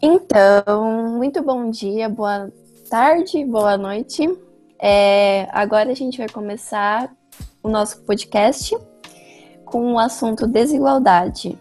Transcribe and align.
Então, 0.00 1.16
muito 1.16 1.42
bom 1.42 1.70
dia, 1.70 2.08
boa 2.08 2.52
tarde, 2.90 3.44
boa 3.44 3.78
noite. 3.78 4.28
É, 4.78 5.48
agora 5.50 5.90
a 5.90 5.94
gente 5.94 6.18
vai 6.18 6.28
começar 6.28 7.10
o 7.62 7.68
nosso 7.68 8.02
podcast 8.02 8.76
com 9.64 9.94
o 9.94 9.98
assunto 9.98 10.46
desigualdade. 10.46 11.58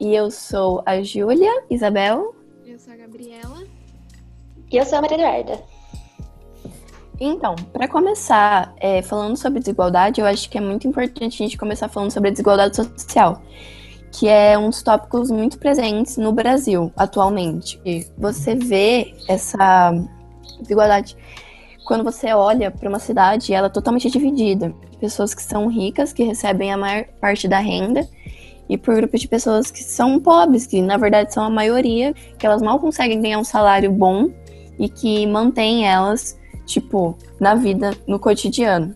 E 0.00 0.14
eu 0.14 0.30
sou 0.30 0.82
a 0.84 1.00
Júlia 1.02 1.64
Isabel. 1.70 2.34
Eu 2.66 2.78
sou 2.78 2.92
a 2.92 2.96
Gabriela. 2.96 3.62
E 4.70 4.76
eu 4.76 4.84
sou 4.84 4.98
a 4.98 5.02
Maria 5.02 5.16
Eduarda. 5.16 5.62
Então, 7.20 7.54
para 7.72 7.86
começar 7.86 8.74
é, 8.78 9.00
falando 9.00 9.36
sobre 9.36 9.60
desigualdade, 9.60 10.20
eu 10.20 10.26
acho 10.26 10.50
que 10.50 10.58
é 10.58 10.60
muito 10.60 10.88
importante 10.88 11.42
a 11.42 11.46
gente 11.46 11.56
começar 11.56 11.88
falando 11.88 12.10
sobre 12.10 12.28
a 12.28 12.32
desigualdade 12.32 12.74
social, 12.76 13.40
que 14.14 14.28
é 14.28 14.56
um 14.56 14.70
dos 14.70 14.82
tópicos 14.82 15.28
muito 15.30 15.58
presentes 15.58 16.16
no 16.16 16.32
Brasil 16.32 16.92
atualmente. 16.96 17.80
E 17.84 18.06
você 18.16 18.54
vê 18.54 19.12
essa 19.28 19.92
desigualdade 20.60 21.16
quando 21.84 22.02
você 22.02 22.32
olha 22.32 22.70
para 22.70 22.88
uma 22.88 22.98
cidade, 22.98 23.52
ela 23.52 23.66
é 23.66 23.70
totalmente 23.70 24.08
dividida. 24.10 24.74
Pessoas 24.98 25.34
que 25.34 25.42
são 25.42 25.66
ricas, 25.66 26.12
que 26.12 26.22
recebem 26.22 26.72
a 26.72 26.78
maior 26.78 27.04
parte 27.20 27.46
da 27.46 27.58
renda, 27.58 28.08
e 28.68 28.78
por 28.78 28.94
grupos 28.94 29.20
de 29.20 29.28
pessoas 29.28 29.70
que 29.70 29.82
são 29.82 30.18
pobres, 30.18 30.66
que 30.66 30.80
na 30.80 30.96
verdade 30.96 31.34
são 31.34 31.44
a 31.44 31.50
maioria, 31.50 32.14
que 32.38 32.46
elas 32.46 32.62
mal 32.62 32.78
conseguem 32.78 33.20
ganhar 33.20 33.38
um 33.38 33.44
salário 33.44 33.92
bom 33.92 34.30
e 34.78 34.88
que 34.88 35.26
mantém 35.26 35.86
elas, 35.86 36.38
tipo, 36.64 37.18
na 37.38 37.54
vida, 37.54 37.94
no 38.06 38.18
cotidiano. 38.18 38.94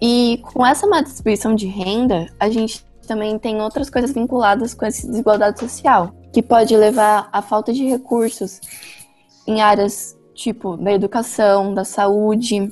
E 0.00 0.40
com 0.42 0.66
essa 0.66 0.86
má 0.86 1.00
distribuição 1.00 1.54
de 1.54 1.66
renda, 1.66 2.26
a 2.40 2.48
gente 2.48 2.84
também 3.08 3.38
tem 3.38 3.60
outras 3.60 3.90
coisas 3.90 4.12
vinculadas 4.12 4.74
com 4.74 4.86
essa 4.86 5.06
desigualdade 5.06 5.58
social, 5.58 6.12
que 6.32 6.42
pode 6.42 6.76
levar 6.76 7.28
à 7.32 7.42
falta 7.42 7.72
de 7.72 7.84
recursos 7.84 8.60
em 9.46 9.60
áreas 9.60 10.16
tipo 10.34 10.76
da 10.76 10.92
educação, 10.92 11.74
da 11.74 11.84
saúde, 11.84 12.70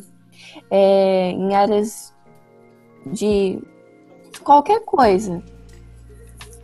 é, 0.70 1.30
em 1.30 1.54
áreas 1.54 2.14
de 3.04 3.58
qualquer 4.44 4.80
coisa. 4.84 5.42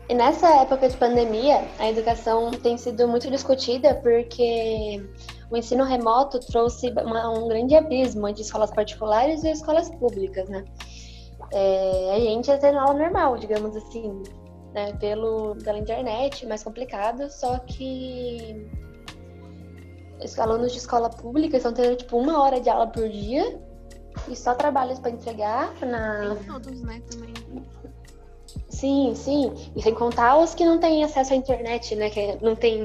E 0.08 0.14
nessa 0.14 0.48
época 0.62 0.88
de 0.88 0.96
pandemia, 0.96 1.64
a 1.78 1.88
educação 1.88 2.50
tem 2.50 2.76
sido 2.76 3.08
muito 3.08 3.30
discutida 3.30 3.94
porque 3.94 5.02
o 5.50 5.56
ensino 5.56 5.84
remoto 5.84 6.38
trouxe 6.40 6.90
uma, 6.90 7.30
um 7.30 7.48
grande 7.48 7.74
abismo 7.74 8.28
entre 8.28 8.42
escolas 8.42 8.70
particulares 8.70 9.42
e 9.42 9.50
escolas 9.50 9.88
públicas, 9.90 10.48
né? 10.48 10.64
É, 11.52 12.14
a 12.14 12.20
gente 12.20 12.48
ia 12.48 12.58
tendo 12.58 12.78
aula 12.78 12.94
normal, 12.94 13.36
digamos 13.36 13.76
assim, 13.76 14.22
né? 14.72 14.92
Pelo, 14.94 15.54
pela 15.56 15.78
internet, 15.78 16.46
mais 16.46 16.62
complicado, 16.62 17.30
só 17.30 17.58
que 17.58 18.66
os 20.22 20.38
alunos 20.38 20.72
de 20.72 20.78
escola 20.78 21.10
pública 21.10 21.56
estão 21.56 21.72
tendo 21.72 21.96
tipo 21.96 22.16
uma 22.16 22.42
hora 22.42 22.60
de 22.60 22.70
aula 22.70 22.86
por 22.86 23.08
dia 23.08 23.60
e 24.28 24.36
só 24.36 24.54
trabalhos 24.54 24.98
para 24.98 25.10
entregar 25.10 25.74
na. 25.80 26.36
Tem 26.36 26.44
todos, 26.46 26.82
né, 26.82 27.02
também. 27.10 27.34
Sim, 28.68 29.12
sim. 29.14 29.52
E 29.76 29.82
sem 29.82 29.94
contar 29.94 30.38
os 30.38 30.54
que 30.54 30.64
não 30.64 30.78
têm 30.78 31.04
acesso 31.04 31.32
à 31.32 31.36
internet, 31.36 31.94
né? 31.94 32.10
Que 32.10 32.38
não 32.42 32.54
tem, 32.54 32.84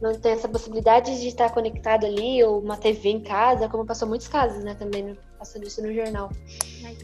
não 0.00 0.14
tem 0.14 0.32
essa 0.32 0.48
possibilidade 0.48 1.20
de 1.20 1.28
estar 1.28 1.52
conectado 1.52 2.06
ali, 2.06 2.42
ou 2.44 2.60
uma 2.60 2.76
TV 2.76 3.10
em 3.10 3.20
casa, 3.20 3.68
como 3.68 3.84
passou 3.84 4.08
muitos 4.08 4.28
casos, 4.28 4.62
né? 4.64 4.74
Também 4.74 5.16
passando 5.46 5.66
isso 5.66 5.80
no 5.80 5.94
jornal. 5.94 6.30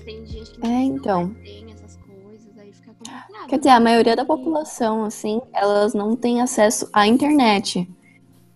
tem 0.05 0.27
gente 0.27 0.51
que 0.51 0.61
não, 0.61 0.69
é, 0.69 0.83
então. 0.83 1.35
tem 1.35 1.73
essas 1.73 1.97
coisas, 1.97 2.59
aí 2.59 2.73
fica 2.73 2.93
complicado. 2.93 3.49
Quer 3.49 3.59
dizer, 3.59 3.71
a 3.71 3.81
maioria 3.81 4.17
da 4.17 4.25
população, 4.25 5.05
assim, 5.05 5.41
elas 5.53 5.95
não 5.95 6.17
tem 6.17 6.41
acesso 6.41 6.89
à 6.93 7.07
internet. 7.07 7.89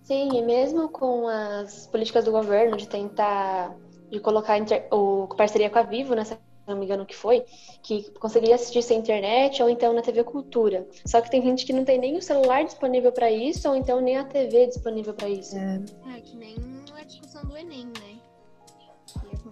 Sim, 0.03 0.37
e 0.37 0.43
mesmo 0.43 0.89
com 0.89 1.29
as 1.29 1.87
políticas 1.87 2.25
do 2.25 2.33
governo 2.33 2.77
de 2.77 2.89
tentar 2.89 3.75
de 4.11 4.21
colocar 4.21 4.57
inter, 4.57 4.87
o 4.93 5.27
parceria 5.37 5.69
com 5.69 5.81
a 5.81 5.83
Vivo, 5.83 6.15
né, 6.15 6.25
se 6.25 6.37
não 6.67 6.77
me 6.77 6.85
engano 6.85 7.05
que 7.05 7.15
foi, 7.15 7.45
que 7.83 8.09
conseguiria 8.13 8.55
assistir 8.55 8.83
sem 8.83 8.99
internet 8.99 9.61
ou 9.63 9.69
então 9.69 9.93
na 9.93 10.03
TV 10.03 10.23
Cultura. 10.23 10.87
Só 11.05 11.21
que 11.21 11.31
tem 11.31 11.43
gente 11.43 11.67
que 11.67 11.73
não 11.73 11.85
tem 11.85 11.99
nem 11.99 12.17
o 12.17 12.23
celular 12.23 12.65
disponível 12.65 13.11
para 13.13 13.31
isso 13.31 13.69
ou 13.69 13.75
então 13.75 14.01
nem 14.01 14.17
a 14.17 14.25
TV 14.25 14.67
disponível 14.67 15.15
para 15.15 15.29
isso. 15.29 15.57
É. 15.57 15.81
é. 16.17 16.21
que 16.21 16.37
nem 16.37 16.57
a 16.97 17.05
discussão 17.05 17.45
do 17.45 17.57
Enem, 17.57 17.87
né? 17.87 18.16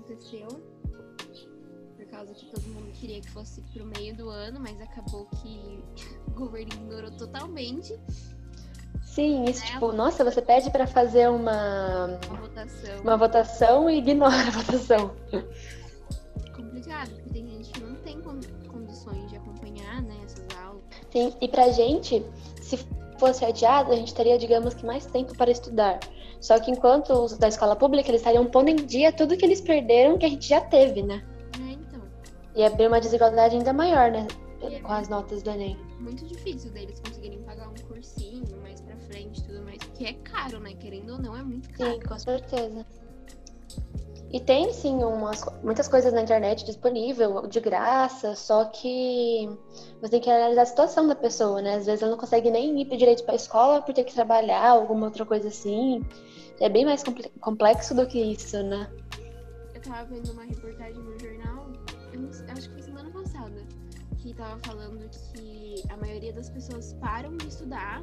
Aconteceu 0.04 0.48
por 1.96 2.06
causa 2.06 2.34
que 2.34 2.44
todo 2.46 2.62
mundo 2.68 2.92
queria 2.92 3.22
que 3.22 3.30
fosse 3.30 3.62
pro 3.72 3.86
meio 3.86 4.14
do 4.14 4.28
ano, 4.28 4.60
mas 4.60 4.78
acabou 4.80 5.26
que 5.26 5.82
o 6.28 6.30
governo 6.32 6.74
ignorou 6.74 7.10
totalmente. 7.12 7.98
Sim, 9.02 9.44
isso, 9.44 9.64
né? 9.64 9.72
tipo, 9.72 9.92
nossa, 9.92 10.22
você 10.22 10.42
pede 10.42 10.70
para 10.70 10.86
fazer 10.86 11.30
uma... 11.30 12.18
Uma 12.28 12.40
votação. 12.40 13.00
Uma 13.00 13.16
votação 13.16 13.90
e 13.90 13.98
ignora 13.98 14.36
a 14.36 14.50
votação. 14.50 15.14
Complicado, 16.54 17.10
porque 17.10 17.30
tem 17.30 17.48
gente 17.48 17.70
que 17.70 17.80
não 17.80 17.94
tem 17.96 18.20
condições 18.68 19.30
de 19.30 19.36
acompanhar, 19.36 20.02
né, 20.02 20.16
essas 20.24 20.46
aulas. 20.58 20.82
Sim, 21.10 21.32
e 21.40 21.48
pra 21.48 21.70
gente, 21.70 22.22
se 22.60 22.76
fosse 23.18 23.44
adiado, 23.44 23.92
a 23.92 23.96
gente 23.96 24.12
teria, 24.12 24.36
digamos 24.36 24.74
que, 24.74 24.84
mais 24.84 25.06
tempo 25.06 25.34
para 25.36 25.50
estudar. 25.50 25.98
Só 26.44 26.60
que 26.60 26.70
enquanto 26.70 27.10
os 27.10 27.38
da 27.38 27.48
escola 27.48 27.74
pública, 27.74 28.10
eles 28.10 28.20
estariam 28.20 28.44
pondo 28.44 28.68
em 28.68 28.76
dia 28.76 29.10
tudo 29.10 29.34
que 29.34 29.46
eles 29.46 29.62
perderam 29.62 30.18
que 30.18 30.26
a 30.26 30.28
gente 30.28 30.46
já 30.46 30.60
teve, 30.60 31.02
né? 31.02 31.24
É, 31.58 31.72
então. 31.72 32.02
E 32.54 32.62
abrir 32.62 32.86
uma 32.86 33.00
desigualdade 33.00 33.56
ainda 33.56 33.72
maior, 33.72 34.10
né? 34.10 34.26
Com 34.82 34.92
as 34.92 35.08
notas 35.08 35.42
do 35.42 35.50
Enem. 35.50 35.78
Muito 35.98 36.22
difícil 36.26 36.70
deles 36.72 37.00
conseguirem 37.00 37.38
pagar 37.44 37.70
um 37.70 37.74
cursinho, 37.88 38.44
frente 39.06 39.40
e 39.40 39.44
tudo 39.44 39.62
mais. 39.62 39.78
Que 39.94 40.04
é 40.04 40.12
caro, 40.12 40.60
né? 40.60 40.74
Querendo 40.74 41.14
ou 41.14 41.18
não, 41.18 41.34
é 41.34 41.42
muito 41.42 41.70
caro. 41.70 41.92
Sim, 41.92 42.00
com 42.00 42.18
certeza. 42.18 42.86
E 44.30 44.40
tem 44.40 44.72
sim 44.72 45.02
umas, 45.04 45.44
muitas 45.62 45.86
coisas 45.86 46.12
na 46.12 46.20
internet 46.20 46.64
disponível, 46.64 47.46
de 47.46 47.60
graça, 47.60 48.34
só 48.34 48.64
que 48.64 49.48
você 50.00 50.10
tem 50.10 50.20
que 50.20 50.28
analisar 50.28 50.62
a 50.62 50.66
situação 50.66 51.06
da 51.06 51.14
pessoa, 51.14 51.62
né? 51.62 51.76
Às 51.76 51.86
vezes 51.86 52.02
ela 52.02 52.10
não 52.10 52.18
consegue 52.18 52.50
nem 52.50 52.80
ir 52.80 52.96
direito 52.96 53.22
para 53.22 53.34
a 53.34 53.36
escola 53.36 53.80
por 53.80 53.94
ter 53.94 54.02
que 54.02 54.12
trabalhar, 54.12 54.70
alguma 54.70 55.06
outra 55.06 55.24
coisa 55.24 55.46
assim. 55.46 56.04
É 56.60 56.68
bem 56.68 56.84
mais 56.84 57.02
complexo 57.40 57.94
do 57.94 58.06
que 58.06 58.20
isso, 58.20 58.62
né? 58.62 58.90
Eu 59.74 59.80
tava 59.82 60.04
vendo 60.04 60.32
uma 60.32 60.44
reportagem 60.44 61.02
no 61.02 61.18
jornal, 61.18 61.66
eu 62.12 62.52
acho 62.52 62.68
que 62.68 62.74
foi 62.74 62.82
semana 62.82 63.10
passada, 63.10 63.66
que 64.18 64.34
tava 64.34 64.58
falando 64.64 65.08
que 65.10 65.82
a 65.90 65.96
maioria 65.96 66.32
das 66.32 66.48
pessoas 66.48 66.94
param 66.94 67.36
de 67.36 67.48
estudar 67.48 68.02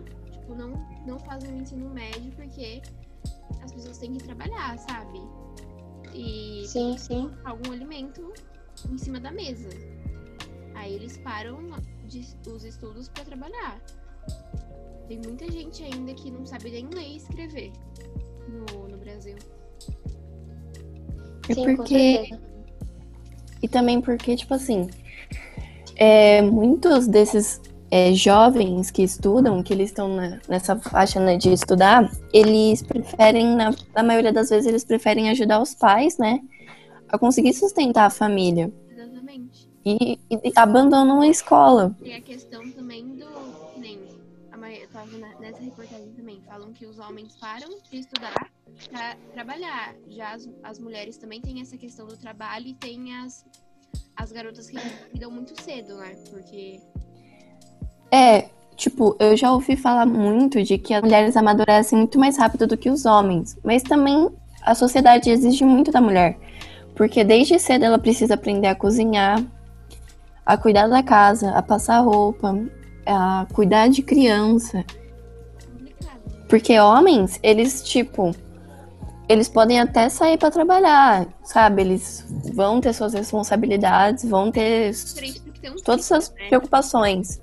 tipo, 0.51 0.55
não, 0.55 0.73
não 1.05 1.19
fazem 1.19 1.53
o 1.53 1.61
ensino 1.61 1.89
médio 1.89 2.31
porque 2.33 2.81
as 3.63 3.71
pessoas 3.71 3.97
têm 3.97 4.13
que 4.13 4.23
trabalhar, 4.23 4.77
sabe? 4.79 5.19
E 6.13 6.65
sim, 6.67 6.97
sim. 6.97 7.31
algum 7.45 7.71
alimento 7.71 8.33
em 8.89 8.97
cima 8.97 9.19
da 9.19 9.31
mesa. 9.31 9.69
Aí 10.75 10.93
eles 10.95 11.17
param 11.17 11.57
de, 12.05 12.19
os 12.47 12.63
estudos 12.63 13.07
para 13.07 13.23
trabalhar. 13.23 13.81
Tem 15.07 15.19
muita 15.19 15.49
gente 15.51 15.83
ainda 15.83 16.13
que 16.13 16.31
não 16.31 16.45
sabe 16.45 16.71
nem 16.71 16.87
ler 16.87 17.07
e 17.07 17.17
escrever 17.17 17.71
no, 18.51 18.87
no 18.87 18.97
Brasil. 18.97 19.35
É 21.49 21.53
Sim, 21.53 21.75
porque. 21.75 22.29
E 23.61 23.67
também 23.67 24.01
porque, 24.01 24.35
tipo 24.35 24.53
assim, 24.53 24.89
é, 25.95 26.41
muitos 26.41 27.07
desses 27.07 27.61
é, 27.91 28.13
jovens 28.13 28.89
que 28.89 29.03
estudam, 29.03 29.61
que 29.61 29.73
eles 29.73 29.89
estão 29.89 30.17
nessa 30.47 30.75
faixa 30.77 31.19
né, 31.19 31.37
de 31.37 31.51
estudar, 31.51 32.09
eles 32.33 32.81
preferem, 32.81 33.55
na, 33.55 33.75
na, 33.93 34.01
maioria 34.01 34.31
das 34.31 34.49
vezes, 34.49 34.65
eles 34.65 34.85
preferem 34.85 35.29
ajudar 35.29 35.61
os 35.61 35.75
pais, 35.75 36.17
né? 36.17 36.39
A 37.09 37.19
conseguir 37.19 37.53
sustentar 37.53 38.05
a 38.05 38.09
família. 38.09 38.71
Exatamente. 38.89 39.69
E, 39.85 40.17
e 40.31 40.51
abandonam 40.55 41.21
a 41.21 41.27
escola. 41.27 41.95
E 42.01 42.13
a 42.13 42.21
questão 42.21 42.67
também 42.71 43.05
do. 43.15 43.30
Nessa 45.39 45.61
reportagem 45.61 46.13
também, 46.13 46.41
falam 46.41 46.71
que 46.71 46.85
os 46.85 46.97
homens 46.99 47.35
param 47.35 47.69
de 47.89 47.99
estudar 47.99 48.49
para 48.89 49.15
trabalhar. 49.33 49.95
Já 50.07 50.33
as, 50.33 50.49
as 50.63 50.79
mulheres 50.79 51.17
também 51.17 51.41
têm 51.41 51.61
essa 51.61 51.77
questão 51.77 52.07
do 52.07 52.17
trabalho 52.17 52.67
e 52.67 52.73
tem 52.73 53.15
as, 53.17 53.45
as 54.15 54.31
garotas 54.31 54.69
que 54.69 54.77
lidam 55.13 55.31
muito 55.31 55.59
cedo, 55.61 55.95
né? 55.95 56.15
Porque 56.29 56.79
é, 58.11 58.49
tipo, 58.75 59.15
eu 59.19 59.37
já 59.37 59.53
ouvi 59.53 59.77
falar 59.77 60.05
muito 60.05 60.61
de 60.61 60.77
que 60.77 60.93
as 60.93 61.01
mulheres 61.01 61.37
amadurecem 61.37 61.97
muito 61.97 62.19
mais 62.19 62.37
rápido 62.37 62.67
do 62.67 62.77
que 62.77 62.89
os 62.89 63.05
homens, 63.05 63.57
mas 63.63 63.81
também 63.81 64.29
a 64.61 64.75
sociedade 64.75 65.29
exige 65.29 65.63
muito 65.63 65.91
da 65.91 66.01
mulher, 66.01 66.37
porque 66.93 67.23
desde 67.23 67.57
cedo 67.57 67.85
ela 67.85 67.97
precisa 67.97 68.33
aprender 68.33 68.67
a 68.67 68.75
cozinhar, 68.75 69.41
a 70.45 70.57
cuidar 70.57 70.87
da 70.87 71.01
casa, 71.01 71.51
a 71.51 71.61
passar 71.61 72.01
roupa, 72.01 72.53
a 73.05 73.47
cuidar 73.53 73.87
de 73.87 74.01
criança. 74.01 74.83
Porque 76.51 76.77
homens, 76.77 77.39
eles, 77.41 77.81
tipo, 77.81 78.35
eles 79.29 79.47
podem 79.47 79.79
até 79.79 80.09
sair 80.09 80.37
para 80.37 80.51
trabalhar, 80.51 81.25
sabe? 81.45 81.81
Eles 81.81 82.25
vão 82.53 82.81
ter 82.81 82.91
suas 82.91 83.13
responsabilidades, 83.13 84.25
vão 84.25 84.51
ter 84.51 84.91
um 85.63 85.81
todas 85.81 86.11
essas 86.11 86.29
né? 86.31 86.49
preocupações. 86.49 87.41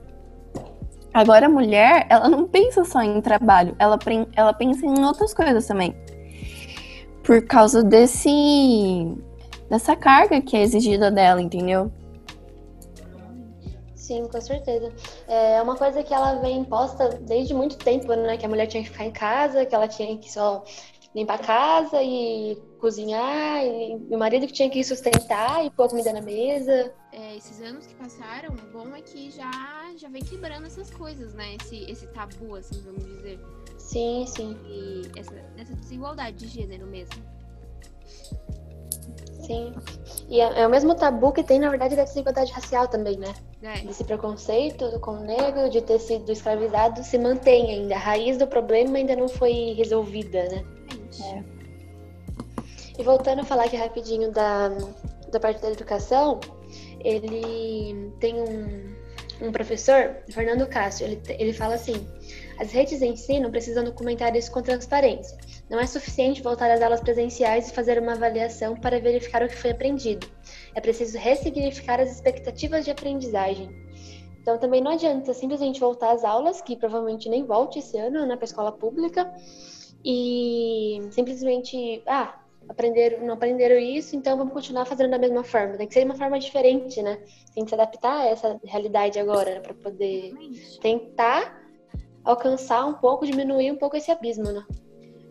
Agora 1.15 1.47
a 1.47 1.49
mulher, 1.49 2.07
ela 2.11 2.29
não 2.29 2.47
pensa 2.47 2.85
só 2.85 3.01
em 3.01 3.19
trabalho, 3.23 3.75
ela, 3.79 3.99
ela 4.37 4.53
pensa 4.53 4.85
em 4.85 5.03
outras 5.03 5.33
coisas 5.33 5.67
também. 5.67 5.97
Por 7.25 7.41
causa 7.47 7.83
desse 7.83 9.17
dessa 9.71 9.97
carga 9.97 10.43
que 10.43 10.55
é 10.55 10.63
exigida 10.63 11.11
dela, 11.11 11.41
entendeu? 11.41 11.91
Sim, 14.09 14.27
com 14.27 14.41
certeza. 14.41 14.91
É 15.29 15.61
uma 15.61 15.77
coisa 15.77 16.03
que 16.03 16.15
ela 16.15 16.37
vem 16.37 16.61
imposta 16.61 17.11
desde 17.21 17.53
muito 17.53 17.77
tempo, 17.77 18.11
né? 18.15 18.39
Que 18.39 18.47
a 18.47 18.49
mulher 18.49 18.67
tinha 18.67 18.83
que 18.83 18.89
ficar 18.89 19.05
em 19.05 19.11
casa, 19.13 19.67
que 19.67 19.75
ela 19.75 19.87
tinha 19.87 20.17
que 20.17 20.33
só 20.33 20.65
limpar 21.15 21.35
a 21.35 21.39
casa 21.39 22.03
e 22.03 22.57
cozinhar, 22.81 23.63
e 23.67 23.97
o 24.11 24.17
marido 24.19 24.47
que 24.47 24.53
tinha 24.55 24.71
que 24.71 24.83
sustentar 24.83 25.63
e 25.63 25.69
pôr 25.69 25.91
comida 25.91 26.11
na 26.11 26.23
mesa. 26.23 26.91
É, 27.13 27.37
esses 27.37 27.61
anos 27.61 27.87
que 27.87 27.95
passaram, 27.97 28.55
o 28.55 28.73
bom 28.73 28.97
é 28.97 29.03
que 29.03 29.31
já, 29.31 29.51
já 29.99 30.09
vem 30.09 30.23
quebrando 30.23 30.67
essas 30.67 30.91
coisas, 30.91 31.35
né? 31.35 31.57
Esse, 31.61 31.85
esse 31.91 32.07
tabu, 32.07 32.55
assim, 32.55 32.81
vamos 32.81 33.05
dizer. 33.05 33.39
Sim, 33.77 34.25
sim, 34.27 34.57
E 34.65 35.03
essa, 35.19 35.35
essa 35.59 35.75
desigualdade 35.75 36.39
de 36.39 36.49
gênero 36.49 36.87
mesmo. 36.87 37.23
sim. 39.43 39.75
E 40.29 40.41
é, 40.41 40.61
é 40.61 40.67
o 40.67 40.71
mesmo 40.71 40.95
tabu 40.95 41.33
que 41.33 41.43
tem, 41.43 41.59
na 41.59 41.71
verdade, 41.71 41.97
da 41.97 42.05
desigualdade 42.05 42.53
racial 42.53 42.87
também, 42.87 43.17
né? 43.17 43.33
É, 43.63 43.91
Esse 43.91 44.05
preconceito 44.05 45.01
com 45.01 45.13
o 45.13 45.21
negro 45.21 45.71
de 45.71 45.81
ter 45.81 45.99
sido 45.99 46.31
escravizado 46.31 47.03
se 47.03 47.17
mantém 47.17 47.71
ainda. 47.71 47.95
A 47.95 47.99
raiz 47.99 48.37
do 48.37 48.47
problema 48.47 48.99
ainda 48.99 49.17
não 49.17 49.29
foi 49.29 49.73
resolvida, 49.77 50.45
né? 50.45 50.65
É. 51.25 51.43
E 52.99 53.03
voltando 53.03 53.41
a 53.41 53.45
falar 53.45 53.65
aqui 53.65 53.77
rapidinho 53.77 54.31
da, 54.31 54.69
da 55.31 55.41
parte 55.41 55.63
da 55.63 55.71
educação, 55.71 56.41
ele 57.01 58.13
tem 58.21 58.35
um, 58.35 59.47
um 59.47 59.53
professor, 59.53 60.17
Fernando 60.31 60.67
Cássio, 60.67 61.07
ele, 61.07 61.23
ele 61.39 61.53
fala 61.55 61.77
assim: 61.77 62.07
as 62.59 62.71
redes 62.71 62.99
de 62.99 63.07
ensino 63.07 63.51
precisam 63.51 63.85
documentar 63.85 64.35
isso 64.37 64.51
com 64.51 64.61
transparência. 64.61 65.39
Não 65.71 65.79
é 65.79 65.87
suficiente 65.87 66.43
voltar 66.43 66.71
às 66.71 66.81
aulas 66.81 67.01
presenciais 67.01 67.69
e 67.69 67.75
fazer 67.75 68.01
uma 68.01 68.13
avaliação 68.13 68.75
para 68.75 68.99
verificar 68.99 69.43
o 69.43 69.49
que 69.49 69.57
foi 69.57 69.71
aprendido. 69.71 70.27
É 70.75 70.81
preciso 70.81 71.19
ressignificar 71.19 72.01
as 72.01 72.11
expectativas 72.11 72.85
de 72.85 72.91
aprendizagem. 72.91 73.69
Então 74.41 74.59
também 74.59 74.81
não 74.81 74.93
adianta 74.93 75.35
simplesmente 75.35 75.79
voltar 75.79 76.13
às 76.13 76.25
aulas, 76.25 76.63
que 76.63 76.75
provavelmente 76.75 77.29
nem 77.29 77.45
volte 77.45 77.81
esse 77.81 77.99
ano, 77.99 78.25
né, 78.25 78.35
para 78.35 78.45
a 78.45 78.47
escola 78.47 78.73
pública, 78.73 79.31
e 80.03 81.01
simplesmente, 81.11 82.03
ah, 82.07 82.41
aprenderam, 82.67 83.27
não 83.27 83.35
aprenderam 83.35 83.77
isso, 83.77 84.17
então 84.17 84.39
vamos 84.39 84.55
continuar 84.55 84.87
fazendo 84.87 85.11
da 85.11 85.19
mesma 85.19 85.45
forma. 85.45 85.77
Tem 85.77 85.87
que 85.87 85.93
ser 85.93 86.01
de 86.01 86.07
uma 86.07 86.15
forma 86.15 86.39
diferente, 86.39 87.03
né? 87.03 87.19
Tem 87.55 87.65
que 87.65 87.69
se 87.69 87.75
adaptar 87.75 88.21
a 88.21 88.27
essa 88.27 88.61
realidade 88.65 89.19
agora, 89.19 89.57
né, 89.57 89.61
para 89.61 89.75
poder 89.75 90.33
tentar 90.81 91.63
alcançar 92.25 92.87
um 92.87 92.95
pouco, 92.95 93.27
diminuir 93.27 93.71
um 93.71 93.77
pouco 93.77 93.97
esse 93.97 94.11
abismo, 94.11 94.51
né? 94.51 94.65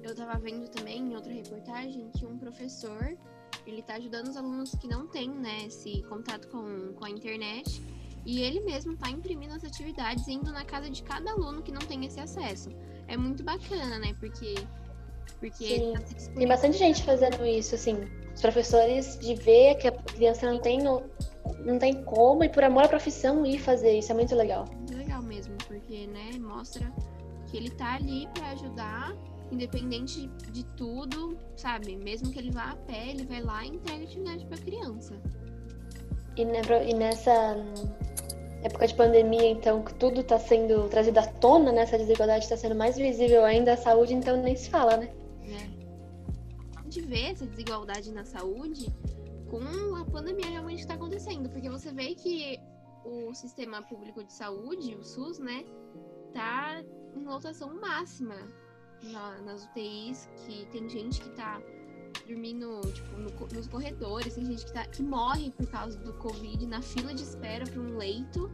Eu 0.07 0.15
tava 0.15 0.39
vendo 0.39 0.69
também 0.69 0.99
em 0.99 1.15
outra 1.15 1.33
reportagem 1.33 2.09
que 2.17 2.25
um 2.25 2.37
professor, 2.37 3.17
ele 3.65 3.81
tá 3.81 3.95
ajudando 3.95 4.27
os 4.29 4.37
alunos 4.37 4.73
que 4.75 4.87
não 4.87 5.05
têm, 5.05 5.29
né, 5.29 5.65
esse 5.65 6.01
contato 6.03 6.47
com, 6.47 6.93
com 6.93 7.03
a 7.03 7.09
internet. 7.09 7.81
E 8.25 8.41
ele 8.41 8.61
mesmo 8.61 8.95
tá 8.95 9.09
imprimindo 9.09 9.53
as 9.53 9.65
atividades, 9.65 10.25
indo 10.29 10.49
na 10.51 10.63
casa 10.63 10.89
de 10.89 11.03
cada 11.03 11.31
aluno 11.31 11.61
que 11.61 11.73
não 11.73 11.81
tem 11.81 12.05
esse 12.05 12.21
acesso. 12.21 12.69
É 13.05 13.17
muito 13.17 13.43
bacana, 13.43 13.99
né? 13.99 14.13
Porque, 14.17 14.55
porque 15.41 15.65
Sim. 15.65 15.93
tá 15.93 16.01
Tem 16.35 16.47
bastante 16.47 16.77
gente 16.77 17.03
fazendo 17.03 17.45
isso, 17.45 17.75
assim. 17.75 17.97
Os 18.33 18.41
professores 18.41 19.17
de 19.19 19.35
ver 19.35 19.75
que 19.75 19.89
a 19.89 19.91
criança 19.91 20.49
não 20.49 20.59
tem, 20.59 20.79
não 20.83 21.79
tem 21.79 22.01
como 22.05 22.45
e 22.45 22.49
por 22.49 22.63
amor 22.63 22.83
à 22.83 22.87
profissão 22.87 23.45
ir 23.45 23.59
fazer 23.59 23.97
isso. 23.97 24.11
É 24.11 24.15
muito 24.15 24.35
legal. 24.35 24.65
Muito 24.73 24.95
legal 24.95 25.21
mesmo, 25.21 25.55
porque, 25.67 26.07
né, 26.07 26.31
mostra 26.39 26.89
que 27.47 27.57
ele 27.57 27.69
tá 27.71 27.95
ali 27.95 28.27
pra 28.33 28.51
ajudar, 28.51 29.15
independente 29.51 30.27
de 30.51 30.63
tudo, 30.75 31.37
sabe? 31.55 31.95
Mesmo 31.95 32.31
que 32.31 32.39
ele 32.39 32.51
vá 32.51 32.71
a 32.71 32.75
pé, 32.75 33.09
ele 33.09 33.25
vai 33.25 33.41
lá 33.41 33.65
e 33.65 33.69
entrega 33.69 34.03
atividade 34.03 34.45
pra 34.45 34.57
criança. 34.57 35.19
E, 36.35 36.45
ne- 36.45 36.89
e 36.89 36.93
nessa 36.93 37.55
hum, 37.55 37.73
época 38.63 38.87
de 38.87 38.95
pandemia, 38.95 39.49
então, 39.49 39.83
que 39.83 39.93
tudo 39.95 40.21
está 40.21 40.37
sendo 40.37 40.87
trazido 40.89 41.19
à 41.19 41.25
tona, 41.25 41.71
né? 41.71 41.81
Essa 41.81 41.97
desigualdade 41.97 42.43
está 42.43 42.57
sendo 42.57 42.75
mais 42.75 42.97
visível 42.97 43.43
ainda, 43.43 43.73
a 43.73 43.77
saúde, 43.77 44.13
então 44.13 44.37
nem 44.37 44.55
se 44.55 44.69
fala, 44.69 44.97
né? 44.97 45.09
né? 45.43 45.69
A 46.75 46.83
gente 46.83 47.01
vê 47.01 47.31
essa 47.31 47.45
desigualdade 47.45 48.11
na 48.11 48.25
saúde 48.25 48.93
com 49.49 49.95
a 49.95 50.05
pandemia 50.05 50.47
realmente 50.47 50.79
está 50.79 50.93
acontecendo, 50.93 51.49
porque 51.49 51.69
você 51.69 51.91
vê 51.91 52.13
que 52.13 52.59
o 53.05 53.33
sistema 53.33 53.81
público 53.81 54.23
de 54.23 54.33
saúde, 54.33 54.95
o 54.95 55.03
SUS, 55.03 55.39
né, 55.39 55.63
tá 56.33 56.83
em 57.15 57.23
lotação 57.23 57.73
máxima 57.79 58.35
na- 59.03 59.37
nas 59.41 59.63
UTIs, 59.65 60.29
que 60.45 60.65
tem 60.71 60.89
gente 60.89 61.21
que 61.21 61.29
tá 61.29 61.61
dormindo, 62.27 62.81
tipo, 62.93 63.17
no 63.17 63.29
nos 63.53 63.67
corredores, 63.67 64.35
tem 64.35 64.45
gente 64.45 64.65
que, 64.65 64.73
tá, 64.73 64.85
que 64.85 65.01
morre 65.01 65.51
por 65.51 65.65
causa 65.67 65.97
do 65.99 66.13
Covid 66.13 66.65
na 66.65 66.81
fila 66.81 67.13
de 67.13 67.23
espera 67.23 67.65
para 67.65 67.79
um 67.79 67.97
leito, 67.97 68.51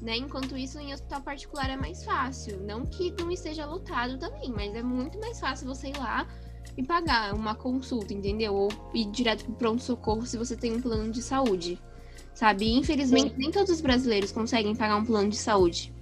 né? 0.00 0.16
Enquanto 0.16 0.56
isso, 0.56 0.78
em 0.78 0.92
hospital 0.94 1.20
particular 1.22 1.68
é 1.68 1.76
mais 1.76 2.04
fácil. 2.04 2.60
Não 2.60 2.86
que 2.86 3.10
não 3.18 3.30
esteja 3.30 3.66
lotado 3.66 4.18
também, 4.18 4.50
mas 4.50 4.74
é 4.74 4.82
muito 4.82 5.18
mais 5.18 5.38
fácil 5.40 5.66
você 5.66 5.88
ir 5.88 5.98
lá 5.98 6.26
e 6.76 6.82
pagar 6.82 7.34
uma 7.34 7.54
consulta, 7.54 8.12
entendeu? 8.14 8.54
Ou 8.54 8.68
ir 8.94 9.06
direto 9.10 9.44
pro 9.44 9.54
pronto-socorro 9.54 10.24
se 10.26 10.36
você 10.36 10.56
tem 10.56 10.74
um 10.74 10.80
plano 10.80 11.10
de 11.10 11.22
saúde. 11.22 11.78
Sabe? 12.34 12.70
Infelizmente, 12.70 13.34
nem 13.38 13.50
todos 13.50 13.70
os 13.70 13.80
brasileiros 13.80 14.30
conseguem 14.30 14.74
pagar 14.76 14.96
um 14.96 15.04
plano 15.04 15.30
de 15.30 15.36
saúde. 15.38 15.92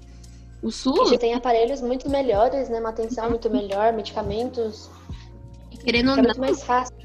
O 0.64 0.68
A 0.68 0.70
SUS, 0.72 1.08
gente 1.10 1.20
tem 1.20 1.34
aparelhos 1.34 1.82
muito 1.82 2.08
melhores, 2.08 2.70
né? 2.70 2.80
Uma 2.80 2.88
atenção 2.88 3.28
muito 3.28 3.50
melhor, 3.50 3.92
medicamentos. 3.92 4.88
querendo 5.84 6.08
ou 6.12 6.14
É 6.14 6.16
não, 6.16 6.24
muito 6.24 6.40
mais 6.40 6.62
fácil. 6.64 6.96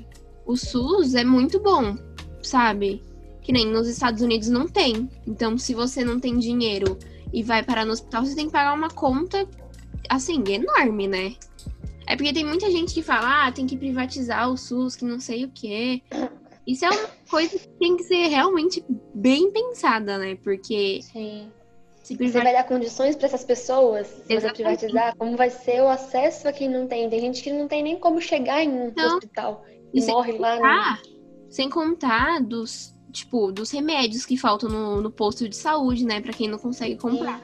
o 0.46 0.56
SUS 0.56 1.14
é 1.14 1.26
muito 1.26 1.60
bom, 1.60 1.98
sabe? 2.42 3.04
Que 3.42 3.52
nem 3.52 3.68
nos 3.68 3.86
Estados 3.88 4.22
Unidos 4.22 4.48
não 4.48 4.66
tem. 4.66 5.10
Então, 5.28 5.58
se 5.58 5.74
você 5.74 6.06
não 6.06 6.22
tem 6.22 6.38
dinheiro 6.38 6.98
e 7.34 7.44
vai 7.44 7.62
parar 7.62 7.86
no 7.86 7.92
hospital, 7.92 8.24
você 8.26 8.34
tem 8.34 8.46
que 8.46 8.52
pagar 8.54 8.74
uma 8.74 8.90
conta, 8.90 9.46
assim, 10.10 10.42
enorme, 10.48 11.10
né? 11.10 11.36
É 12.08 12.16
porque 12.16 12.32
tem 12.32 12.46
muita 12.46 12.72
gente 12.72 12.94
que 12.94 13.04
fala, 13.04 13.48
ah, 13.48 13.52
tem 13.52 13.68
que 13.68 13.78
privatizar 13.78 14.50
o 14.50 14.56
SUS, 14.56 14.96
que 14.96 15.04
não 15.04 15.20
sei 15.20 15.44
o 15.44 15.52
quê. 15.54 16.02
Isso 16.66 16.86
é 16.86 16.90
uma 16.90 17.10
coisa 17.30 17.60
que 17.60 17.68
tem 17.78 17.98
que 17.98 18.04
ser 18.04 18.28
realmente 18.28 18.84
bem 19.14 19.52
pensada, 19.52 20.18
né? 20.18 20.36
Porque 20.44 21.02
Sim. 21.04 21.52
Se 22.18 22.32
Você 22.32 22.42
vai 22.42 22.54
dar 22.54 22.64
condições 22.64 23.16
para 23.16 23.28
essas 23.28 23.44
pessoas, 23.44 24.08
se 24.08 24.40
você 24.40 24.52
privatizar, 24.52 25.16
como 25.16 25.38
vai 25.38 25.52
ser 25.52 25.82
o 25.82 25.88
acesso 25.88 26.48
a 26.48 26.52
quem 26.52 26.68
não 26.68 26.88
tem? 26.88 27.08
Tem 27.08 27.20
gente 27.20 27.44
que 27.44 27.54
não 27.54 27.68
tem 27.68 27.84
nem 27.84 28.00
como 28.00 28.20
chegar 28.20 28.64
em 28.64 28.70
um 28.70 28.94
Não. 28.96 29.18
hospital 29.18 29.64
E 29.94 30.00
e 30.00 30.06
morre 30.08 30.38
lá. 30.40 30.56
No... 30.56 30.62
contar, 30.62 31.02
sem 31.52 31.70
contar 31.70 32.42
dos, 32.42 32.96
tipo, 33.12 33.52
dos 33.52 33.70
remédios 33.70 34.26
que 34.26 34.38
faltam 34.38 34.70
no, 34.70 35.02
no 35.02 35.12
posto 35.12 35.48
de 35.48 35.56
saúde, 35.56 36.04
né? 36.04 36.20
Pra 36.20 36.34
quem 36.34 36.48
não 36.48 36.58
consegue 36.58 36.96
comprar. 36.96 37.40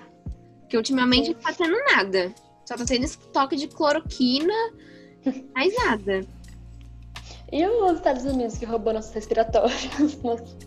Porque 0.61 0.75
ultimamente 0.75 1.27
Sim. 1.27 1.33
não 1.33 1.41
tá 1.41 1.53
tendo 1.53 1.77
nada. 1.91 2.33
Só 2.65 2.75
tá 2.75 2.85
tendo 2.85 3.03
estoque 3.03 3.55
de 3.55 3.67
cloroquina, 3.67 4.53
mais 5.53 5.75
nada. 5.75 6.25
E 7.55 7.65
os 7.65 7.93
Estados 7.93 8.25
Unidos 8.25 8.57
que 8.57 8.65
roubou 8.65 8.91
nossos 8.93 9.13
respiratórios? 9.13 9.87
Nosso 10.21 10.57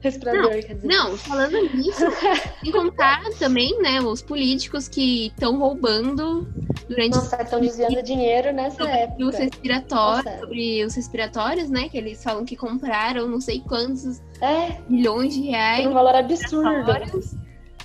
respirador, 0.00 0.50
quer 0.50 0.74
dizer. 0.74 0.86
Não, 0.86 1.16
falando 1.16 1.56
nisso, 1.74 2.04
sem 2.62 2.70
contar 2.70 3.22
também, 3.38 3.80
né, 3.80 3.98
os 4.02 4.20
políticos 4.20 4.88
que 4.88 5.28
estão 5.28 5.58
roubando 5.58 6.46
durante 6.86 7.14
Nossa, 7.14 7.42
estão 7.42 7.60
desviando 7.62 8.02
dinheiro 8.02 8.52
nessa 8.52 8.86
época. 8.86 9.24
os 9.24 9.36
respiratórios, 9.38 10.24
Nossa. 10.26 10.38
sobre 10.40 10.84
os 10.84 10.94
respiratórios, 10.94 11.70
né? 11.70 11.88
Que 11.88 11.96
eles 11.96 12.22
falam 12.22 12.44
que 12.44 12.56
compraram 12.56 13.26
não 13.26 13.40
sei 13.40 13.60
quantos 13.60 14.20
É, 14.42 14.82
milhões 14.90 15.32
de 15.32 15.40
por 15.40 15.48
reais. 15.50 15.86
um 15.86 15.94
valor 15.94 16.14
absurdo. 16.14 16.92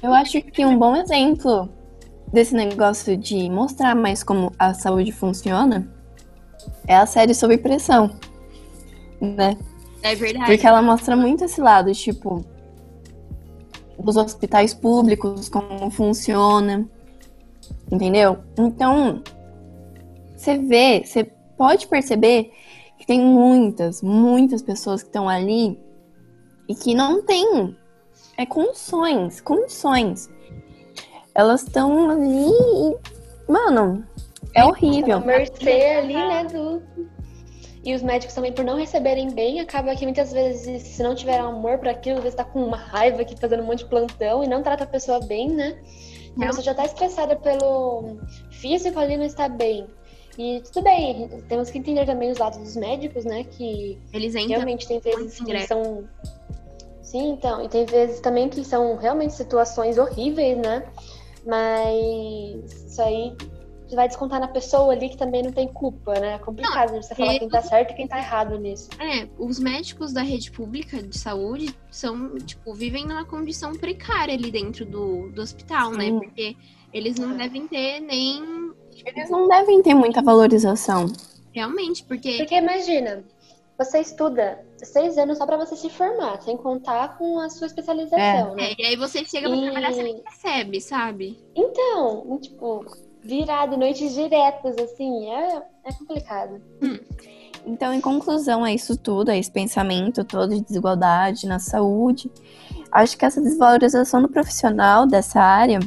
Eu 0.04 0.14
acho 0.14 0.42
que 0.42 0.66
um 0.66 0.78
bom 0.78 0.98
exemplo 0.98 1.70
desse 2.34 2.54
negócio 2.54 3.16
de 3.16 3.50
mostrar 3.50 3.96
mais 3.96 4.22
como 4.22 4.52
a 4.60 4.74
saúde 4.74 5.14
funciona 5.14 5.96
é 6.88 6.96
a 6.96 7.06
série 7.06 7.34
Sob 7.34 7.58
Pressão, 7.58 8.12
né? 9.20 9.58
É 10.02 10.16
verdade. 10.16 10.46
Porque 10.46 10.66
ela 10.68 10.82
mostra 10.82 11.16
muito 11.16 11.44
esse 11.44 11.60
lado, 11.60 11.92
tipo, 11.94 12.46
dos 14.00 14.16
hospitais 14.16 14.74
públicos, 14.74 15.50
como 15.50 15.90
funciona, 15.90 16.88
entendeu? 17.92 18.38
Então, 18.58 19.22
você 20.36 20.58
vê, 20.58 21.04
você 21.04 21.24
pode 21.58 21.88
perceber 21.88 22.52
que 22.98 23.06
tem 23.06 23.20
muitas, 23.20 24.02
muitas 24.02 24.62
pessoas 24.62 25.02
que 25.02 25.10
estão 25.10 25.28
ali 25.28 25.80
e 26.68 26.76
que 26.76 26.94
não 26.94 27.22
têm 27.24 27.76
é, 28.38 28.46
condições, 28.46 29.42
condições. 29.42 30.30
Elas 31.34 31.64
estão 31.64 32.10
ali 32.10 32.50
e, 32.50 33.52
mano, 33.52 34.06
é 34.54 34.64
horrível. 34.66 35.18
A 35.18 35.22
mercê 35.22 35.84
ali, 35.98 36.14
né, 36.14 36.46
do... 36.46 36.82
E 37.84 37.96
os 37.96 38.04
médicos 38.04 38.36
também, 38.36 38.52
por 38.52 38.66
não 38.66 38.76
receberem 38.76 39.32
bem, 39.32 39.62
acaba 39.62 39.96
que 39.96 40.04
muitas 40.04 40.34
vezes, 40.34 40.82
se 40.84 41.02
não 41.02 41.16
tiver 41.16 41.40
amor 41.40 41.78
para 41.78 41.92
aquilo, 41.92 42.22
você 42.22 42.36
tá 42.36 42.44
com 42.44 42.62
uma 42.62 42.76
raiva 42.76 43.22
aqui 43.22 43.36
fazendo 43.40 43.64
um 43.64 43.66
monte 43.66 43.80
de 43.80 43.86
plantão 43.86 44.44
e 44.44 44.48
não 44.48 44.62
trata 44.62 44.84
a 44.84 44.88
pessoa 44.88 45.22
bem, 45.22 45.50
né? 45.50 45.80
E 46.38 46.46
você 46.48 46.62
já 46.62 46.74
tá 46.74 46.86
estressada 46.86 47.36
pelo 47.36 48.18
físico 48.52 49.00
ali 49.00 49.16
não 49.16 49.26
está 49.26 49.48
bem. 49.48 49.88
E 50.38 50.62
tudo 50.62 50.84
bem, 50.84 51.30
temos 51.48 51.72
que 51.72 51.80
entender 51.80 52.06
também 52.06 52.30
os 52.30 52.38
lados 52.38 52.60
dos 52.60 52.76
médicos, 52.76 53.26
né? 53.26 53.44
Que 53.44 53.98
Eles 54.14 54.36
realmente 54.36 54.88
tem 54.88 55.00
vezes 55.00 55.40
que 55.40 55.60
são. 55.66 56.04
Sim, 57.02 57.32
então. 57.32 57.64
E 57.64 57.70
tem 57.70 57.86
vezes 57.86 58.20
também 58.20 58.48
que 58.50 58.64
são 58.64 58.98
realmente 58.98 59.34
situações 59.34 59.98
horríveis, 59.98 60.58
né? 60.58 60.84
Mas 61.46 62.72
isso 62.86 63.02
aí 63.02 63.34
vai 63.96 64.08
descontar 64.08 64.40
na 64.40 64.48
pessoa 64.48 64.92
ali 64.94 65.10
que 65.10 65.18
também 65.18 65.42
não 65.44 65.52
tem 65.52 65.68
culpa, 65.68 66.14
né? 66.20 66.34
É 66.36 66.38
complicado 66.40 66.92
você 67.02 67.16
falar 67.16 67.40
quem 67.40 67.50
tá 67.50 67.62
certo 67.62 67.92
e 67.92 67.96
quem 67.96 68.08
tá 68.08 68.18
errado 68.18 68.58
nisso. 68.60 68.90
É, 69.00 69.28
os 69.38 69.60
médicos 69.60 70.12
da 70.14 70.22
rede 70.22 70.52
pública 70.52 71.02
de 71.02 71.18
saúde 71.18 71.74
são, 71.92 72.36
tipo, 72.40 72.74
vivem 72.74 73.06
numa 73.06 73.26
condição 73.26 73.74
precária 73.74 74.34
ali 74.34 74.52
dentro 74.52 74.86
do, 74.86 75.30
do 75.32 75.42
hospital, 75.42 75.92
né? 75.92 76.06
Sim. 76.06 76.20
Porque 76.20 76.56
eles 76.94 77.18
não 77.18 77.34
É. 77.34 77.38
devem 77.38 77.68
ter 77.68 78.00
nem. 78.00 78.72
Eles 79.06 79.30
não 79.30 79.48
devem 79.48 79.82
ter 79.82 79.94
muita 79.94 80.22
valorização. 80.22 81.06
Realmente, 81.52 82.04
porque. 82.04 82.38
Porque 82.38 82.56
imagina, 82.56 83.24
você 83.78 84.00
estuda 84.00 84.66
seis 84.84 85.18
anos 85.18 85.38
só 85.38 85.46
pra 85.46 85.58
você 85.58 85.76
se 85.76 85.90
formar, 85.90 86.42
sem 86.42 86.58
contar 86.58 87.18
com 87.18 87.40
a 87.40 87.50
sua 87.50 87.68
especialização, 87.68 88.56
né? 88.56 88.72
É, 88.72 88.76
e 88.82 88.86
aí 88.86 88.96
você 88.96 89.24
chega 89.24 89.48
pra 89.50 89.58
E- 89.58 89.62
trabalhar, 89.64 89.94
você 89.94 90.04
nem 90.04 90.22
recebe, 90.26 90.82
sabe? 90.82 91.40
Então, 91.56 92.40
tipo, 92.42 92.86
virado, 93.28 93.78
noites 93.78 94.14
diretas, 94.14 94.78
assim, 94.78 95.30
é, 95.30 95.62
é 95.84 95.94
complicado. 95.94 96.62
Então, 97.66 97.94
em 97.94 98.00
conclusão 98.00 98.64
a 98.64 98.72
isso 98.72 98.96
tudo, 98.98 99.30
a 99.30 99.36
esse 99.36 99.52
pensamento 99.52 100.24
todo 100.24 100.56
de 100.56 100.62
desigualdade 100.62 101.46
na 101.46 101.60
saúde, 101.60 102.32
acho 102.90 103.18
que 103.18 103.26
essa 103.26 103.42
desvalorização 103.42 104.22
do 104.22 104.30
profissional 104.30 105.06
dessa 105.06 105.42
área, 105.42 105.80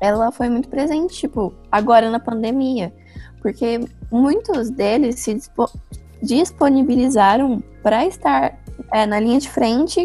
ela 0.00 0.32
foi 0.32 0.48
muito 0.48 0.68
presente, 0.68 1.14
tipo, 1.14 1.52
agora 1.70 2.10
na 2.10 2.18
pandemia, 2.18 2.94
porque 3.42 3.80
muitos 4.10 4.70
deles 4.70 5.20
se 5.20 5.34
dispo- 5.34 5.70
disponibilizaram 6.22 7.62
para 7.82 8.06
estar 8.06 8.58
é, 8.90 9.04
na 9.04 9.20
linha 9.20 9.38
de 9.38 9.50
frente 9.50 10.04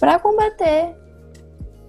para 0.00 0.18
combater 0.18 0.96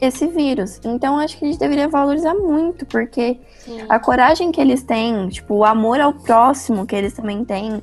esse 0.01 0.25
vírus. 0.25 0.81
Então, 0.83 1.17
acho 1.19 1.37
que 1.37 1.45
a 1.45 1.47
gente 1.47 1.59
deveria 1.59 1.87
valorizar 1.87 2.33
muito, 2.33 2.85
porque 2.87 3.39
Sim. 3.59 3.81
a 3.87 3.99
coragem 3.99 4.51
que 4.51 4.59
eles 4.59 4.81
têm, 4.83 5.29
tipo, 5.29 5.53
o 5.55 5.63
amor 5.63 6.01
ao 6.01 6.11
próximo 6.13 6.85
que 6.87 6.95
eles 6.95 7.13
também 7.13 7.45
têm, 7.45 7.81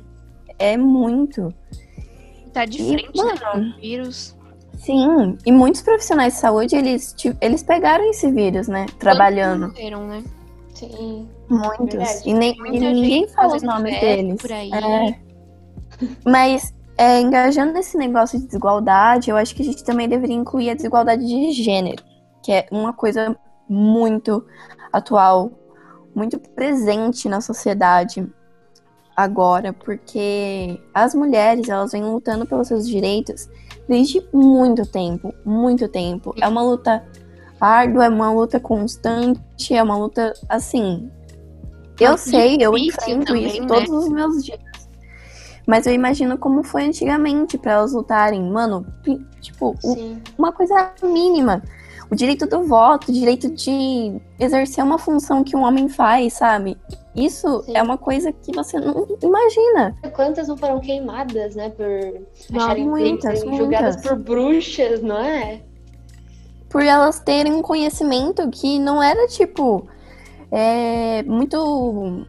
é 0.59 0.75
muito. 0.75 1.53
Tá 2.53 2.65
de 2.65 2.81
E, 2.81 2.87
frente, 2.89 3.23
né? 3.23 3.23
mano, 3.23 3.39
com 3.39 3.77
o 3.77 3.81
vírus. 3.81 4.37
Sim, 4.77 5.37
e 5.45 5.51
muitos 5.51 5.81
profissionais 5.81 6.33
de 6.33 6.39
saúde, 6.39 6.75
eles, 6.75 7.15
eles 7.41 7.63
pegaram 7.63 8.09
esse 8.09 8.29
vírus, 8.31 8.67
né? 8.67 8.85
Trabalhando. 8.97 9.67
Morreram, 9.69 10.07
né? 10.07 10.23
Sim. 10.73 11.27
Muitos. 11.49 11.95
Verdade. 11.95 12.21
E, 12.29 12.33
nem, 12.33 12.55
e 12.65 12.79
ninguém 12.79 13.27
fala 13.29 13.55
os 13.55 13.63
nomes 13.63 13.99
deles. 13.99 14.41
por 14.41 14.51
aí. 14.51 14.71
É. 14.71 15.19
Mas, 16.25 16.73
é, 16.97 17.19
engajando 17.19 17.73
nesse 17.73 17.97
negócio 17.97 18.39
de 18.39 18.45
desigualdade, 18.45 19.29
eu 19.29 19.37
acho 19.37 19.53
que 19.55 19.61
a 19.61 19.65
gente 19.65 19.83
também 19.83 20.07
deveria 20.07 20.35
incluir 20.35 20.69
a 20.69 20.73
desigualdade 20.73 21.25
de 21.25 21.51
gênero, 21.51 22.01
que 22.41 22.51
é 22.51 22.67
uma 22.71 22.93
coisa 22.93 23.35
muito 23.67 24.45
atual, 24.91 25.51
muito 26.15 26.39
presente 26.39 27.29
na 27.29 27.41
sociedade 27.41 28.27
agora, 29.15 29.73
porque 29.73 30.79
as 30.93 31.13
mulheres, 31.13 31.67
elas 31.67 31.91
vêm 31.91 32.03
lutando 32.03 32.45
pelos 32.45 32.67
seus 32.67 32.87
direitos 32.87 33.49
desde 33.87 34.25
muito 34.33 34.85
tempo, 34.85 35.33
muito 35.43 35.87
tempo. 35.87 36.33
É 36.39 36.47
uma 36.47 36.61
luta 36.61 37.05
árdua, 37.59 38.05
é 38.05 38.09
uma 38.09 38.31
luta 38.31 38.59
constante, 38.59 39.73
é 39.73 39.83
uma 39.83 39.97
luta 39.97 40.33
assim. 40.47 41.11
Eu 41.99 42.11
Muito 42.11 42.21
sei, 42.21 42.57
eu 42.61 42.77
enfrento 42.77 43.25
também, 43.25 43.47
isso 43.47 43.61
né? 43.61 43.67
todos 43.67 43.89
os 43.89 44.09
meus 44.09 44.43
dias. 44.43 44.59
Mas 45.67 45.85
eu 45.85 45.93
imagino 45.93 46.37
como 46.37 46.63
foi 46.63 46.85
antigamente 46.85 47.57
pra 47.57 47.73
elas 47.73 47.91
lutarem, 47.91 48.41
mano, 48.49 48.85
tipo, 49.41 49.75
Sim. 49.81 50.21
uma 50.37 50.51
coisa 50.53 50.93
mínima. 51.03 51.61
O 52.11 52.15
direito 52.15 52.47
do 52.47 52.63
voto, 52.63 53.09
o 53.09 53.13
direito 53.13 53.49
de 53.51 54.19
exercer 54.39 54.83
uma 54.83 54.97
função 54.97 55.43
que 55.43 55.55
um 55.55 55.61
homem 55.63 55.87
faz, 55.87 56.33
sabe? 56.33 56.75
Isso 57.15 57.61
Sim. 57.63 57.77
é 57.77 57.83
uma 57.83 57.97
coisa 57.97 58.31
que 58.31 58.51
você 58.51 58.79
não 58.79 59.05
imagina. 59.21 59.95
Quantas 60.13 60.47
não 60.47 60.57
foram 60.57 60.79
queimadas, 60.79 61.55
né? 61.55 61.69
Por 61.69 61.85
Não, 62.49 62.61
acharem 62.61 62.87
muitas, 62.87 63.39
serem 63.39 63.57
julgadas 63.57 63.95
muitas. 63.95 64.11
por 64.11 64.19
bruxas, 64.19 65.01
não 65.01 65.17
é? 65.19 65.61
Por 66.69 66.83
elas 66.83 67.19
terem 67.19 67.53
um 67.53 67.61
conhecimento 67.61 68.49
que 68.49 68.79
não 68.79 69.01
era, 69.01 69.27
tipo, 69.27 69.87
é, 70.51 71.21
muito 71.23 72.25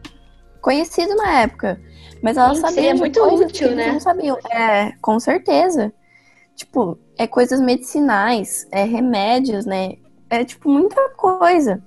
conhecido 0.61 1.15
na 1.15 1.41
época. 1.41 1.79
Mas 2.21 2.37
elas 2.37 2.57
Sim, 2.57 2.61
sabiam 2.61 2.75
seria 2.75 2.95
muito 2.95 3.19
útil, 3.19 3.75
né? 3.75 3.91
não 3.91 3.99
sabiam. 3.99 4.37
É, 4.51 4.91
com 5.01 5.19
certeza. 5.19 5.91
Tipo, 6.61 6.97
é 7.17 7.25
coisas 7.25 7.59
medicinais, 7.59 8.67
é 8.71 8.83
remédios, 8.83 9.65
né? 9.65 9.95
É, 10.29 10.45
tipo, 10.45 10.69
muita 10.69 11.09
coisa. 11.09 11.81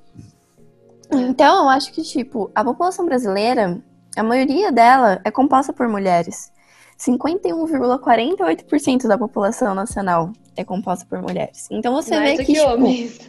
É. 1.12 1.16
Então, 1.16 1.62
eu 1.62 1.69
acho 1.69 1.93
que, 1.93 2.02
tipo, 2.02 2.50
a 2.52 2.64
população 2.64 3.07
brasileira, 3.07 3.81
a 4.16 4.23
maioria 4.25 4.73
dela 4.73 5.21
é 5.25 5.31
composta 5.31 5.73
por 5.73 5.87
mulheres. 5.87 6.52
51,48% 6.99 9.07
da 9.07 9.16
população 9.16 9.76
nacional 9.76 10.33
é 10.57 10.64
composta 10.64 11.07
por 11.09 11.23
mulheres. 11.23 11.69
Então 11.71 11.95
você 11.95 12.16
Mais 12.16 12.33
vê 12.33 12.38
do 12.38 12.47
que, 12.47 12.52
que 12.52 12.59
tipo, 12.59 12.73
homens. 12.73 13.21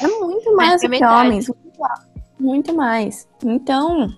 é 0.00 0.06
muito 0.06 0.54
mais 0.54 0.80
Mais 0.82 0.82
do 0.82 0.90
que 0.90 1.04
homens. 1.04 1.48
Muito 1.48 1.76
mais, 1.78 2.06
Muito 2.38 2.72
mais. 2.74 3.28
Então, 3.44 4.08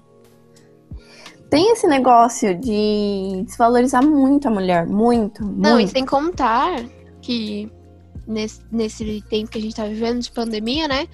tem 1.50 1.72
esse 1.72 1.86
negócio 1.86 2.58
de 2.58 3.42
desvalorizar 3.44 4.04
muito 4.04 4.48
a 4.48 4.50
mulher. 4.50 4.86
Muito, 4.86 5.44
Não, 5.44 5.72
e 5.78 5.84
muito. 5.84 5.92
sem 5.92 6.04
contar 6.04 6.84
que 7.22 7.70
nesse, 8.26 8.60
nesse 8.70 9.22
tempo 9.28 9.50
que 9.50 9.58
a 9.58 9.60
gente 9.60 9.74
tá 9.76 9.84
vivendo 9.86 10.20
de 10.20 10.30
pandemia, 10.30 10.88
né? 10.88 11.06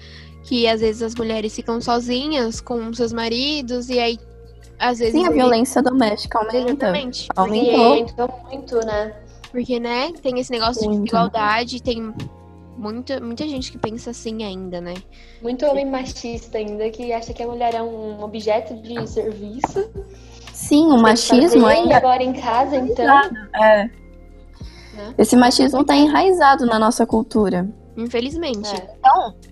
Que 0.43 0.67
às 0.67 0.81
vezes 0.81 1.01
as 1.01 1.15
mulheres 1.15 1.55
ficam 1.55 1.79
sozinhas 1.79 2.59
com 2.61 2.91
seus 2.93 3.13
maridos 3.13 3.89
e 3.89 3.99
aí 3.99 4.17
às 4.79 4.97
vezes. 4.99 5.13
Sim, 5.13 5.25
a 5.25 5.27
ele- 5.27 5.35
violência 5.35 5.81
doméstica 5.83 6.39
aumenta. 6.39 6.57
Exatamente. 6.87 7.27
Aumentou. 7.35 7.85
aumentou 7.85 8.39
muito, 8.49 8.75
né? 8.85 9.13
Porque, 9.51 9.79
né, 9.79 10.11
tem 10.23 10.39
esse 10.39 10.49
negócio 10.49 10.81
de 10.81 10.87
Muito. 10.87 11.03
desigualdade, 11.03 11.83
tem 11.83 12.13
muita, 12.77 13.19
muita 13.19 13.47
gente 13.47 13.71
que 13.71 13.77
pensa 13.77 14.11
assim 14.11 14.43
ainda, 14.43 14.79
né? 14.81 14.95
Muito 15.41 15.65
homem 15.65 15.85
machista 15.85 16.57
ainda, 16.57 16.89
que 16.89 17.11
acha 17.13 17.33
que 17.33 17.43
a 17.43 17.47
mulher 17.47 17.73
é 17.75 17.81
um 17.81 18.21
objeto 18.23 18.75
de 18.75 19.07
serviço. 19.07 19.89
Sim, 20.53 20.87
o 20.87 20.95
que 20.95 21.01
machismo 21.01 21.65
ainda. 21.65 21.97
agora 21.97 22.23
em 22.23 22.33
casa, 22.33 22.75
então. 22.77 23.19
É. 23.55 23.89
Né? 24.93 25.15
Esse 25.17 25.35
machismo 25.35 25.83
tá 25.83 25.95
enraizado 25.95 26.65
na 26.65 26.77
nossa 26.77 27.05
cultura. 27.05 27.67
Infelizmente. 27.97 28.69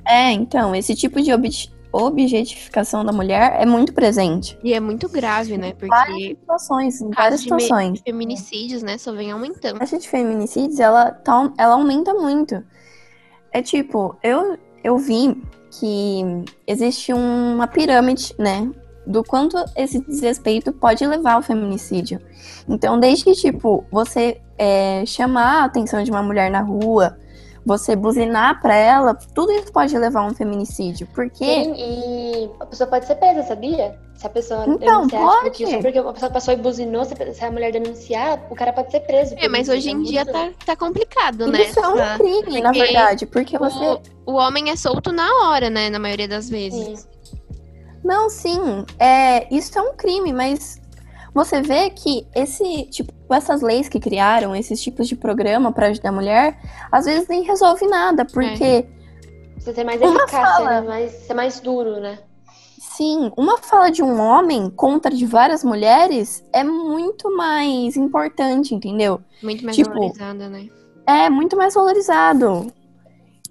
É. 0.06 0.28
É, 0.28 0.32
então, 0.32 0.76
esse 0.76 0.96
tipo 0.96 1.22
de 1.22 1.34
obje- 1.34 1.70
objetificação 1.92 3.04
da 3.04 3.12
mulher 3.12 3.56
é 3.60 3.66
muito 3.66 3.94
presente. 3.94 4.58
E 4.64 4.74
é 4.74 4.80
muito 4.80 5.10
grave, 5.10 5.58
né? 5.58 5.74
Várias 5.82 6.16
Porque 6.16 6.28
situações, 6.40 7.02
em 7.02 7.10
várias 7.10 7.40
de 7.42 7.44
situações. 7.44 8.02
feminicídios, 8.02 8.84
né, 8.84 8.98
só 8.98 9.12
vem 9.12 9.32
aumentando. 9.32 9.78
A 9.78 9.80
taxa 9.80 9.98
de 9.98 10.08
feminicídios, 10.08 10.80
ela, 10.80 11.12
tá, 11.12 11.52
ela 11.58 11.74
aumenta 11.74 12.14
muito. 12.14 12.64
É 13.52 13.62
tipo, 13.62 14.16
eu, 14.24 14.58
eu 14.84 14.98
vi 14.98 15.36
que 15.72 16.22
existe 16.66 17.14
uma 17.14 17.68
pirâmide, 17.68 18.34
né? 18.38 18.70
Do 19.06 19.24
quanto 19.24 19.58
esse 19.76 20.00
desrespeito 20.00 20.72
pode 20.72 21.06
levar 21.06 21.34
ao 21.34 21.42
feminicídio. 21.42 22.20
Então, 22.68 23.00
desde 23.00 23.24
que, 23.24 23.34
tipo, 23.34 23.84
você 23.92 24.40
é, 24.58 25.04
chamar 25.06 25.62
a 25.62 25.66
atenção 25.66 26.04
de 26.04 26.12
uma 26.12 26.22
mulher 26.22 26.52
na 26.52 26.62
rua, 26.62 27.18
você 27.70 27.96
buzinar 27.96 28.60
pra 28.62 28.76
ela, 28.76 29.14
tudo 29.14 29.52
isso 29.54 29.72
pode 29.72 29.98
levar 29.98 30.22
a 30.22 30.26
um 30.26 30.34
feminicídio. 30.34 31.08
Porque 31.14 31.46
Sim, 31.46 31.74
e 31.78 32.50
a 32.60 32.66
pessoa 32.66 32.90
pode 32.90 33.06
ser 33.06 33.16
presa, 33.16 33.44
sabia? 33.44 33.98
Se 34.16 34.28
a 34.28 34.30
pessoa 34.30 34.66
Então, 34.68 35.08
denunciar, 35.08 35.22
pode. 35.22 35.52
tipo, 35.52 35.70
que 35.70 35.76
só 35.76 35.82
porque 35.82 35.98
a 36.00 36.12
pessoa 36.14 36.32
passou 36.32 36.54
e 36.54 36.58
buzinou, 36.58 37.06
se 37.06 37.14
a- 37.46 37.52
mulher 37.52 37.72
denunciar, 37.72 38.40
o 38.50 38.56
cara 38.56 38.74
pode 38.74 38.92
ser 38.92 39.00
preso. 39.02 39.34
É, 39.38 39.48
mas 39.48 39.68
isso, 39.68 39.78
hoje 39.78 39.92
em 39.92 39.96
muito- 39.96 40.10
dia 40.10 40.26
tá, 40.26 40.50
tá 40.66 40.76
complicado, 40.76 41.48
né? 41.48 41.62
isso 41.62 41.80
é 41.80 41.88
um 41.88 42.18
crime, 42.18 42.60
na 42.62 42.70
porque 42.72 42.84
verdade. 42.86 43.26
Porque 43.26 43.58
você. 43.58 44.00
O, 44.26 44.34
o 44.34 44.34
homem 44.34 44.72
é 44.72 44.76
solto 44.76 45.12
na 45.14 45.30
hora, 45.46 45.70
né? 45.70 45.90
Na 45.90 46.00
maioria 46.00 46.28
das 46.28 46.50
vezes. 46.50 47.00
Sim. 47.02 47.08
Não, 48.04 48.30
sim, 48.30 48.86
é, 48.98 49.54
isso 49.54 49.78
é 49.78 49.82
um 49.82 49.94
crime, 49.96 50.34
mas 50.34 50.82
você 51.34 51.62
vê 51.62 51.90
que 51.90 52.28
esse 52.36 52.86
tipo, 52.86 53.14
essas 53.34 53.62
leis 53.62 53.88
que 53.90 54.00
criaram, 54.00 54.56
esses 54.56 54.82
tipos 54.82 55.08
de 55.08 55.16
programa 55.16 55.72
para 55.72 55.88
ajudar 55.88 56.10
a 56.10 56.14
mulher, 56.14 56.60
às 56.92 57.06
vezes 57.06 57.28
nem 57.28 57.44
resolve 57.44 57.86
nada, 57.88 58.26
porque 58.26 58.86
Precisa 59.54 59.76
ser 59.76 59.84
mais 59.84 60.00
Uma 60.02 60.24
eficácia, 60.24 60.40
fala. 60.40 60.82
né? 60.82 60.88
Mais, 60.88 61.12
ser 61.12 61.34
mais 61.34 61.60
duro, 61.60 62.00
né? 62.00 62.20
Sim, 62.80 63.32
uma 63.38 63.58
fala 63.58 63.90
de 63.90 64.02
um 64.02 64.20
homem 64.20 64.70
contra 64.70 65.14
de 65.14 65.26
várias 65.26 65.64
mulheres 65.64 66.44
é 66.54 66.64
muito 66.64 67.36
mais 67.36 67.96
importante, 67.98 68.74
entendeu? 68.74 69.22
Muito 69.44 69.64
mais 69.64 69.76
Tipo, 69.76 69.90
valorizada, 69.94 70.50
né? 70.50 70.68
É 71.06 71.30
muito 71.30 71.56
mais 71.58 71.74
valorizado. 71.74 72.72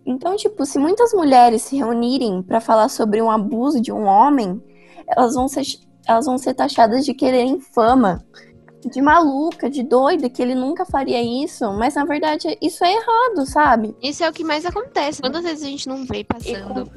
Então, 0.06 0.34
tipo, 0.36 0.64
se 0.64 0.78
muitas 0.78 1.12
mulheres 1.12 1.62
se 1.62 1.76
reunirem 1.76 2.42
pra 2.42 2.60
falar 2.60 2.88
sobre 2.88 3.20
um 3.20 3.30
abuso 3.30 3.80
de 3.80 3.92
um 3.92 4.04
homem, 4.04 4.62
elas 5.06 5.34
vão 5.34 5.46
ser, 5.48 5.62
elas 6.08 6.24
vão 6.26 6.38
ser 6.38 6.54
taxadas 6.54 7.04
de 7.04 7.12
quererem 7.14 7.60
fama, 7.60 8.24
de 8.90 9.00
maluca, 9.02 9.68
de 9.68 9.82
doida, 9.82 10.30
que 10.30 10.40
ele 10.40 10.54
nunca 10.54 10.84
faria 10.86 11.20
isso, 11.22 11.70
mas 11.74 11.94
na 11.94 12.04
verdade 12.04 12.56
isso 12.62 12.84
é 12.84 12.92
errado, 12.94 13.44
sabe? 13.46 13.94
Isso 14.02 14.24
é 14.24 14.28
o 14.28 14.32
que 14.32 14.42
mais 14.44 14.64
acontece. 14.64 15.20
Quantas 15.20 15.42
vezes 15.42 15.62
a 15.64 15.66
gente 15.68 15.88
não 15.88 16.04
vê 16.06 16.24
passando 16.24 16.90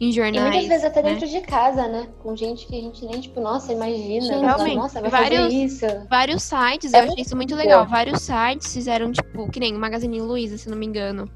em 0.00 0.08
E 0.08 0.12
jornais? 0.12 0.42
muitas 0.50 0.68
vezes 0.68 0.84
até 0.84 1.02
né? 1.02 1.10
dentro 1.12 1.28
de 1.28 1.40
casa, 1.42 1.86
né? 1.88 2.08
Com 2.22 2.34
gente 2.34 2.66
que 2.66 2.76
a 2.76 2.80
gente 2.80 3.04
nem, 3.06 3.20
tipo, 3.20 3.40
nossa, 3.40 3.72
imagina. 3.72 4.58
Sim. 4.58 4.74
Nossa, 4.76 5.00
vai 5.00 5.10
Vários- 5.10 5.42
fazer 5.44 5.54
isso. 5.54 5.86
Vários 6.10 6.42
sites, 6.42 6.92
É 6.92 7.00
eu 7.00 7.04
achei 7.10 7.22
isso 7.22 7.36
muito 7.36 7.54
legal. 7.54 7.86
Vários 7.86 8.22
sites 8.22 8.72
fizeram, 8.72 9.12
tipo, 9.12 9.48
que 9.50 9.60
nem 9.60 9.76
o 9.76 9.78
Magazine 9.78 10.20
Luiza, 10.20 10.58
se 10.58 10.68
não 10.68 10.76
me 10.76 10.86
engano. 10.86 11.30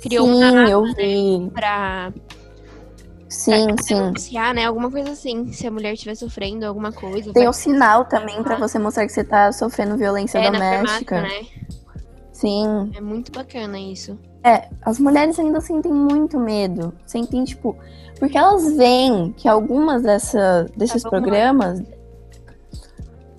Criou 0.00 0.26
sim, 0.26 0.32
uma 0.32 0.68
eu 0.70 0.82
vi. 0.94 1.50
pra 1.52 2.12
Sim, 3.30 3.68
sim. 3.80 3.94
denunciar, 3.94 4.52
né? 4.52 4.66
Alguma 4.66 4.90
coisa 4.90 5.12
assim. 5.12 5.52
Se 5.52 5.66
a 5.66 5.70
mulher 5.70 5.94
estiver 5.94 6.16
sofrendo 6.16 6.66
alguma 6.66 6.92
coisa. 6.92 7.32
Tem 7.32 7.44
vai- 7.44 7.48
o 7.48 7.52
sinal 7.52 8.04
também 8.04 8.42
pra 8.42 8.56
você 8.56 8.76
mostrar 8.78 9.06
que 9.06 9.12
você 9.12 9.22
tá 9.24 9.52
sofrendo 9.52 9.96
violência 9.96 10.38
é, 10.38 10.50
na 10.50 10.58
doméstica. 10.58 11.14
farmácia, 11.16 11.42
né? 11.42 11.46
Sim. 12.32 12.90
É 12.94 13.00
muito 13.00 13.30
bacana 13.30 13.78
isso. 13.78 14.18
É, 14.42 14.68
as 14.82 14.98
mulheres 14.98 15.38
ainda 15.38 15.60
sentem 15.60 15.92
muito 15.92 16.38
medo. 16.40 16.92
Sentem, 17.06 17.44
tipo. 17.44 17.76
Porque 18.18 18.36
elas 18.36 18.74
veem 18.76 19.32
que 19.32 19.48
algumas 19.48 20.02
dessa, 20.02 20.66
desses 20.76 21.02
Tá, 21.02 21.08
lá. 21.10 21.20
programas. 21.20 21.82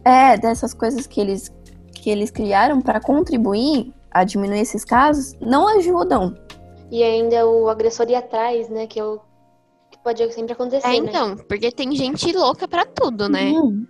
É, 0.06 0.38
dessas 0.38 0.74
coisas 0.74 1.06
que 1.06 1.20
eles, 1.20 1.52
que 1.94 2.10
eles 2.10 2.32
criaram 2.32 2.82
pra 2.82 3.00
contribuir 3.00 3.94
a 4.10 4.24
diminuir 4.24 4.60
esses 4.62 4.84
casos, 4.84 5.34
não 5.40 5.68
ajudam. 5.78 6.36
E 6.90 7.04
ainda 7.04 7.46
o 7.48 7.70
agressor 7.70 8.10
ir 8.10 8.16
atrás, 8.16 8.68
né? 8.70 8.88
Que, 8.88 9.00
é 9.00 9.04
o, 9.06 9.18
que 9.18 9.24
pode 10.04 10.32
sempre 10.34 10.54
acontecer, 10.54 10.88
É, 10.88 11.00
né? 11.00 11.10
então, 11.10 11.38
porque 11.38 11.72
tem 11.72 11.96
gente 11.96 12.32
louca 12.36 12.68
pra 12.68 12.86
tudo, 12.86 13.30
né? 13.30 13.52
Uhum. 13.52 13.86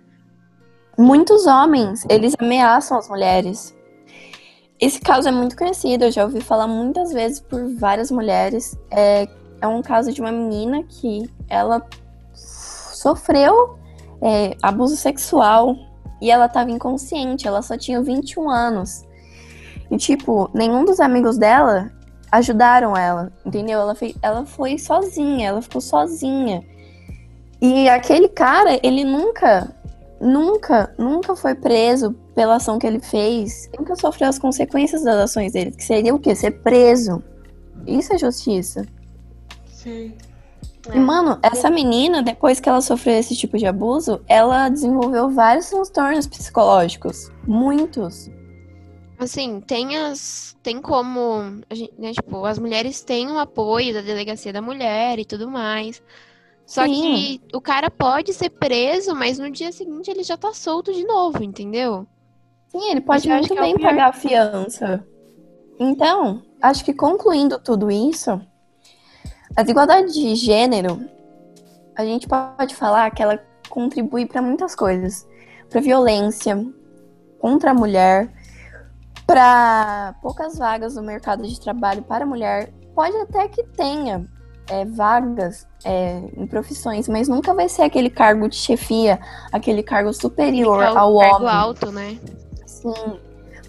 Muitos 0.98 1.46
homens, 1.46 2.04
eles 2.08 2.34
ameaçam 2.38 2.98
as 2.98 3.08
mulheres. 3.08 3.74
Esse 4.80 5.00
caso 5.00 5.28
é 5.28 5.32
muito 5.32 5.56
conhecido, 5.56 6.04
eu 6.04 6.10
já 6.10 6.24
ouvi 6.24 6.40
falar 6.40 6.66
muitas 6.66 7.12
vezes 7.12 7.40
por 7.40 7.74
várias 7.76 8.10
mulheres. 8.10 8.76
É, 8.90 9.28
é 9.60 9.66
um 9.66 9.80
caso 9.80 10.12
de 10.12 10.20
uma 10.20 10.32
menina 10.32 10.82
que 10.82 11.30
ela 11.48 11.86
sofreu 12.34 13.78
é, 14.20 14.56
abuso 14.62 14.96
sexual 14.96 15.76
e 16.20 16.30
ela 16.30 16.46
estava 16.46 16.70
inconsciente, 16.70 17.46
ela 17.48 17.62
só 17.62 17.76
tinha 17.76 18.02
21 18.02 18.50
anos. 18.50 19.04
E, 19.90 19.96
tipo, 19.96 20.50
nenhum 20.54 20.84
dos 20.84 21.00
amigos 21.00 21.36
dela 21.38 21.90
ajudaram 22.32 22.96
ela, 22.96 23.30
entendeu? 23.44 23.78
Ela, 23.78 23.94
fei- 23.94 24.16
ela 24.22 24.46
foi 24.46 24.78
sozinha, 24.78 25.48
ela 25.48 25.60
ficou 25.60 25.80
sozinha. 25.82 26.64
E 27.60 27.88
aquele 27.90 28.28
cara, 28.28 28.80
ele 28.82 29.04
nunca, 29.04 29.70
nunca, 30.20 30.92
nunca 30.98 31.36
foi 31.36 31.54
preso 31.54 32.12
pela 32.34 32.56
ação 32.56 32.78
que 32.78 32.86
ele 32.86 32.98
fez. 32.98 33.70
Nunca 33.78 33.94
sofreu 33.94 34.28
as 34.28 34.38
consequências 34.38 35.04
das 35.04 35.16
ações 35.16 35.52
dele, 35.52 35.70
que 35.70 35.84
seria 35.84 36.14
o 36.14 36.18
quê? 36.18 36.34
Ser 36.34 36.62
preso. 36.62 37.22
Isso 37.86 38.14
é 38.14 38.18
justiça. 38.18 38.86
Sim. 39.66 40.14
E, 40.92 40.98
mano, 40.98 41.38
essa 41.42 41.70
menina, 41.70 42.22
depois 42.22 42.58
que 42.58 42.68
ela 42.68 42.80
sofreu 42.80 43.16
esse 43.16 43.36
tipo 43.36 43.56
de 43.56 43.66
abuso, 43.66 44.20
ela 44.26 44.68
desenvolveu 44.68 45.30
vários 45.30 45.68
transtornos 45.68 46.26
psicológicos. 46.26 47.30
Muitos. 47.46 48.28
Assim, 49.22 49.60
tem 49.60 49.96
as. 49.96 50.56
Tem 50.62 50.80
como. 50.80 51.60
a 51.68 51.74
gente, 51.74 51.92
né, 51.98 52.12
tipo, 52.12 52.44
as 52.44 52.58
mulheres 52.58 53.02
têm 53.02 53.28
o 53.28 53.38
apoio 53.38 53.94
da 53.94 54.00
delegacia 54.00 54.52
da 54.52 54.62
mulher 54.62 55.18
e 55.18 55.24
tudo 55.24 55.50
mais. 55.50 56.02
Só 56.64 56.84
Sim. 56.84 56.90
que 56.90 57.40
o 57.56 57.60
cara 57.60 57.90
pode 57.90 58.32
ser 58.32 58.50
preso, 58.50 59.14
mas 59.14 59.38
no 59.38 59.50
dia 59.50 59.72
seguinte 59.72 60.10
ele 60.10 60.22
já 60.22 60.36
tá 60.36 60.52
solto 60.54 60.92
de 60.92 61.04
novo, 61.04 61.42
entendeu? 61.42 62.06
Sim, 62.68 62.90
ele 62.90 63.00
pode 63.00 63.30
acho 63.30 63.38
muito 63.38 63.52
que 63.52 63.58
é 63.58 63.62
bem 63.62 63.76
pior. 63.76 63.90
pagar 63.90 64.08
a 64.08 64.12
fiança. 64.12 65.06
Então, 65.78 66.42
acho 66.60 66.84
que 66.84 66.94
concluindo 66.94 67.58
tudo 67.58 67.90
isso, 67.90 68.40
a 69.54 69.62
desigualdade 69.62 70.12
de 70.12 70.34
gênero, 70.34 71.04
a 71.94 72.04
gente 72.04 72.26
pode 72.26 72.74
falar 72.74 73.10
que 73.10 73.22
ela 73.22 73.38
contribui 73.68 74.24
para 74.24 74.40
muitas 74.40 74.74
coisas. 74.74 75.28
Para 75.68 75.80
violência 75.80 76.64
contra 77.38 77.72
a 77.72 77.74
mulher, 77.74 78.32
para 79.26 80.14
poucas 80.20 80.58
vagas 80.58 80.94
no 80.96 81.02
mercado 81.02 81.46
de 81.46 81.60
trabalho 81.60 82.02
para 82.02 82.26
mulher. 82.26 82.72
Pode 82.94 83.16
até 83.16 83.48
que 83.48 83.62
tenha 83.64 84.26
é, 84.68 84.84
vagas 84.84 85.66
é, 85.84 86.20
em 86.36 86.46
profissões, 86.46 87.08
mas 87.08 87.28
nunca 87.28 87.54
vai 87.54 87.68
ser 87.68 87.82
aquele 87.82 88.10
cargo 88.10 88.48
de 88.48 88.56
chefia, 88.56 89.18
aquele 89.52 89.82
cargo 89.82 90.12
superior 90.12 90.82
É 90.82 90.86
ao 90.86 91.18
cargo 91.18 91.36
homem. 91.36 91.48
alto, 91.48 91.90
né? 91.92 92.18
Sim. 92.66 93.18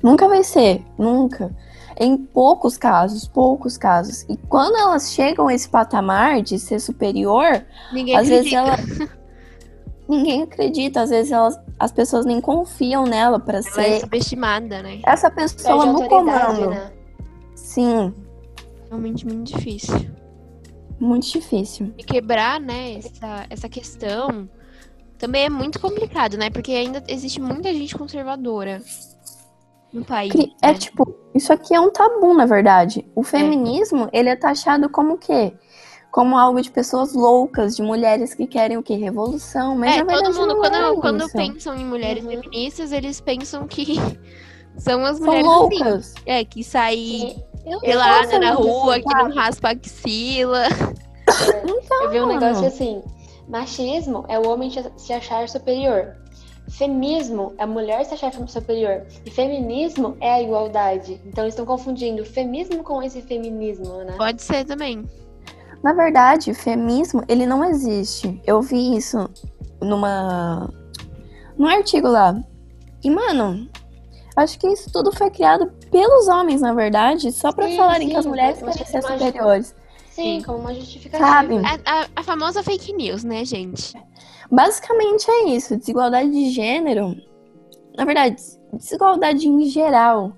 Nunca 0.01 0.27
vai 0.27 0.43
ser, 0.43 0.83
nunca. 0.97 1.55
Em 1.97 2.17
poucos 2.17 2.75
casos, 2.77 3.27
poucos 3.27 3.77
casos. 3.77 4.23
E 4.27 4.35
quando 4.35 4.75
elas 4.75 5.11
chegam 5.13 5.47
a 5.47 5.53
esse 5.53 5.69
patamar 5.69 6.41
de 6.41 6.57
ser 6.59 6.79
superior, 6.79 7.63
Ninguém 7.93 8.15
às 8.17 8.27
vezes 8.27 8.53
acredita. 8.53 9.01
ela. 9.03 9.09
Ninguém 10.09 10.43
acredita, 10.43 11.01
às 11.01 11.09
vezes 11.11 11.31
elas, 11.31 11.57
as 11.79 11.91
pessoas 11.91 12.25
nem 12.25 12.39
confiam 12.39 13.03
nela 13.05 13.39
pra 13.39 13.57
Ela 13.57 13.67
é 13.67 13.71
ser 13.71 13.99
subestimada, 14.01 14.81
né? 14.81 15.01
essa 15.05 15.29
pessoa 15.29 15.85
no 15.85 16.07
comando. 16.07 16.69
né? 16.69 16.91
Sim, 17.55 18.13
Realmente 18.89 19.25
muito 19.25 19.55
difícil. 19.55 20.11
muito 20.99 21.27
difícil. 21.31 21.93
E 21.97 22.03
quebrar, 22.03 22.59
né, 22.59 22.95
essa, 22.97 23.45
essa 23.49 23.69
questão 23.69 24.47
também 25.17 25.45
é 25.45 25.49
muito 25.49 25.79
complicado, 25.79 26.37
né? 26.37 26.49
Porque 26.49 26.71
ainda 26.73 27.03
existe 27.07 27.41
muita 27.41 27.73
gente 27.73 27.97
conservadora 27.97 28.81
no 29.91 30.03
país. 30.03 30.33
É 30.61 30.67
né? 30.67 30.73
tipo, 30.73 31.15
isso 31.33 31.51
aqui 31.53 31.73
é 31.73 31.79
um 31.79 31.89
tabu, 31.89 32.33
na 32.33 32.45
verdade. 32.45 33.09
O 33.15 33.23
feminismo, 33.23 34.09
ele 34.11 34.29
é 34.29 34.35
taxado 34.35 34.89
como 34.89 35.13
o 35.13 35.17
quê? 35.17 35.53
Como 36.13 36.37
algo 36.37 36.61
de 36.61 36.69
pessoas 36.69 37.15
loucas, 37.15 37.75
de 37.75 37.81
mulheres 37.81 38.35
que 38.35 38.45
querem 38.45 38.77
o 38.77 38.83
quê? 38.83 38.93
Revolução. 38.95 39.75
Mas 39.75 39.95
é, 39.95 39.97
na 39.97 40.03
verdade 40.03 40.23
todo 40.37 40.39
mundo, 40.41 40.53
não 40.53 40.61
quando, 40.61 40.75
é 40.75 41.01
quando 41.01 41.29
pensam 41.31 41.75
em 41.75 41.83
mulheres 41.83 42.23
Uhum. 42.23 42.29
feministas, 42.29 42.91
eles 42.91 43.19
pensam 43.19 43.67
que 43.67 43.95
são 44.77 45.03
as 45.03 45.17
São 45.17 45.25
mulheres 45.25 45.47
assim, 45.51 45.59
loucas. 45.79 46.13
é, 46.23 46.45
que 46.45 46.63
saem 46.63 47.43
eu, 47.65 47.79
pelada 47.79 48.37
na 48.37 48.51
rua, 48.51 48.93
assim, 48.97 49.03
que 49.03 49.15
não 49.15 49.33
raspa 49.33 49.69
a 49.69 49.71
axila. 49.71 50.65
Eu 52.03 52.09
vi 52.11 52.21
um 52.21 52.27
negócio 52.27 52.67
assim: 52.67 53.01
machismo 53.47 54.23
é 54.27 54.37
o 54.37 54.47
homem 54.47 54.69
se- 54.69 54.91
se 54.97 55.13
achar 55.13 55.49
superior. 55.49 56.15
Feminismo 56.69 57.53
é 57.57 57.63
a 57.63 57.67
mulher 57.67 58.05
se 58.05 58.13
achar 58.13 58.31
superior. 58.47 59.03
E 59.25 59.31
feminismo 59.31 60.15
é 60.21 60.31
a 60.33 60.41
igualdade. 60.43 61.19
Então 61.25 61.43
eles 61.43 61.53
estão 61.53 61.65
confundindo 61.65 62.23
feminismo 62.23 62.83
com 62.83 63.01
esse 63.01 63.21
feminismo, 63.23 63.97
né? 64.03 64.13
Pode 64.17 64.41
ser 64.43 64.63
também. 64.65 65.03
Na 65.83 65.91
verdade, 65.93 66.49
o 66.51 66.55
feminismo, 66.55 67.23
ele 67.27 67.45
não 67.45 67.63
existe. 67.63 68.41
Eu 68.45 68.61
vi 68.61 68.95
isso 68.95 69.29
numa 69.81 70.69
num 71.57 71.67
artigo 71.67 72.07
lá. 72.07 72.41
E, 73.03 73.09
mano, 73.09 73.69
acho 74.35 74.57
que 74.57 74.67
isso 74.67 74.89
tudo 74.91 75.11
foi 75.11 75.29
criado 75.29 75.69
pelos 75.91 76.27
homens, 76.29 76.61
na 76.61 76.73
verdade, 76.73 77.31
só 77.33 77.51
pra 77.51 77.67
Sim, 77.67 77.75
falarem 77.77 78.07
que 78.07 78.13
sim, 78.13 78.19
as 78.19 78.25
mulheres 78.25 78.59
querem 78.59 78.85
ser 78.85 79.01
superiores. 79.03 79.75
Sim, 80.11 80.39
Sim. 80.39 80.43
como 80.45 80.59
uma 80.59 80.73
justificativa. 80.73 81.27
Sabe? 81.27 81.55
A, 81.57 82.01
a- 82.03 82.07
a 82.15 82.23
famosa 82.23 82.63
fake 82.63 82.93
news, 82.93 83.23
né, 83.23 83.43
gente? 83.43 83.93
Basicamente 84.49 85.29
é 85.29 85.49
isso, 85.49 85.75
desigualdade 85.75 86.29
de 86.31 86.49
gênero. 86.51 87.15
Na 87.97 88.05
verdade, 88.05 88.37
desigualdade 88.71 89.47
em 89.47 89.65
geral. 89.65 90.31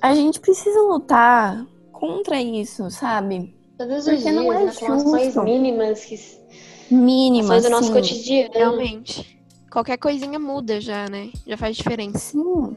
A 0.00 0.14
gente 0.14 0.40
precisa 0.40 0.80
lutar 0.82 1.66
contra 1.92 2.40
isso, 2.40 2.88
sabe? 2.90 3.54
Todos 3.78 3.98
os 3.98 4.04
Porque 4.04 4.16
dias, 4.22 4.34
não 4.34 4.52
é 4.52 4.64
né? 4.64 4.72
São 4.72 4.92
ações 4.94 5.24
justo. 5.26 5.42
mínimas 5.44 6.04
que 6.04 6.20
Mínima, 6.90 7.54
ações 7.54 7.62
do 7.64 7.70
nosso 7.70 7.86
sim. 7.88 7.92
cotidiano. 7.92 8.50
Realmente. 8.54 9.38
Qualquer 9.70 9.98
coisinha 9.98 10.38
muda 10.38 10.80
já, 10.80 11.08
né? 11.08 11.30
Já 11.46 11.56
faz 11.56 11.76
diferença. 11.76 12.18
Sim. 12.18 12.76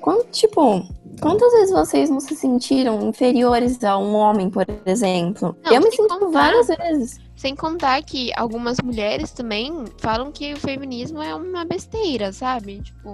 Quando, 0.00 0.24
tipo, 0.30 0.84
quantas 1.20 1.52
vezes 1.52 1.70
vocês 1.70 2.10
não 2.10 2.18
se 2.18 2.34
sentiram 2.34 3.00
inferiores 3.08 3.82
a 3.84 3.96
um 3.98 4.14
homem, 4.14 4.48
por 4.50 4.64
exemplo? 4.86 5.54
Não, 5.64 5.72
eu 5.74 5.80
me 5.80 5.90
sinto 5.90 6.08
contar. 6.08 6.30
várias 6.30 6.66
vezes. 6.66 7.20
Sem 7.36 7.54
contar 7.54 8.02
que 8.02 8.32
algumas 8.36 8.78
mulheres 8.80 9.30
também 9.32 9.84
falam 9.98 10.32
que 10.32 10.54
o 10.54 10.56
feminismo 10.56 11.22
é 11.22 11.34
uma 11.34 11.64
besteira, 11.64 12.32
sabe? 12.32 12.80
Tipo, 12.80 13.10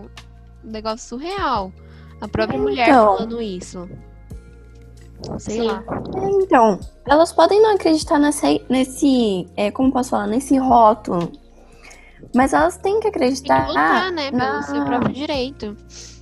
um 0.65 0.71
negócio 0.71 1.09
surreal. 1.09 1.73
A 2.21 2.29
própria 2.29 2.59
mulher 2.59 2.89
Então. 2.89 3.17
falando 3.17 3.41
isso. 3.43 3.89
Sei 5.39 5.57
Sim. 5.61 5.67
lá. 5.67 5.83
É, 6.17 6.31
Então, 6.43 6.79
elas 7.07 7.33
podem 7.33 7.61
não 7.61 7.75
acreditar 7.75 8.19
nessa, 8.19 8.47
nesse, 8.69 9.47
é, 9.57 9.71
como 9.71 9.93
posso 9.93 10.11
falar, 10.11 10.27
nesse 10.27 10.57
rótulo. 10.57 11.31
Mas 12.35 12.53
elas 12.53 12.77
têm 12.77 12.95
que 13.01 13.03
Tem 13.03 13.13
que 13.13 13.19
acreditar. 13.19 13.69
lutar, 13.69 14.13
né? 14.13 14.31
Pelo 14.31 14.39
na- 14.43 14.63
seu 14.63 14.85
próprio 14.85 15.13
direito. 15.15 15.77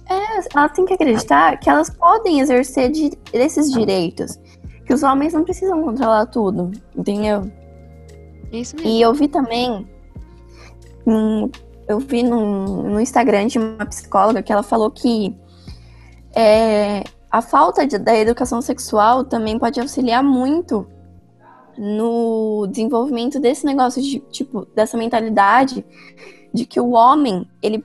Elas 0.09 0.73
têm 0.73 0.85
que 0.85 0.95
acreditar 0.95 1.59
que 1.59 1.69
elas 1.69 1.91
podem 1.91 2.41
exercer 2.41 2.91
di- 2.91 3.19
esses 3.33 3.71
direitos. 3.73 4.39
Que 4.87 4.95
os 4.95 5.03
homens 5.03 5.33
não 5.33 5.43
precisam 5.43 5.83
controlar 5.83 6.27
tudo, 6.27 6.71
entendeu? 6.97 7.51
É 8.53 8.59
Isso 8.59 8.77
mesmo. 8.77 8.89
E 8.91 9.03
eu 9.03 9.13
vi 9.13 9.27
também. 9.27 9.87
hum, 11.07 11.51
eu 11.89 11.99
vi 11.99 12.23
no, 12.23 12.83
no 12.85 13.01
Instagram 13.01 13.47
de 13.49 13.59
uma 13.59 13.85
psicóloga 13.87 14.43
que 14.43 14.53
ela 14.53 14.63
falou 14.63 14.91
que 14.91 15.37
é, 16.35 17.03
a 17.37 17.43
falta 17.43 17.87
de- 17.87 17.99
da 17.99 18.17
educação 18.17 18.63
sexual 18.63 19.23
também 19.23 19.59
pode 19.59 19.79
auxiliar 19.79 20.23
muito 20.23 20.87
no 21.77 22.67
desenvolvimento 22.71 23.39
desse 23.39 23.67
negócio 23.67 24.01
de 24.03 24.21
tipo 24.31 24.67
dessa 24.75 24.97
mentalidade 24.97 25.85
de 26.53 26.65
que 26.65 26.81
o 26.81 26.93
homem 26.93 27.47
ele 27.63 27.85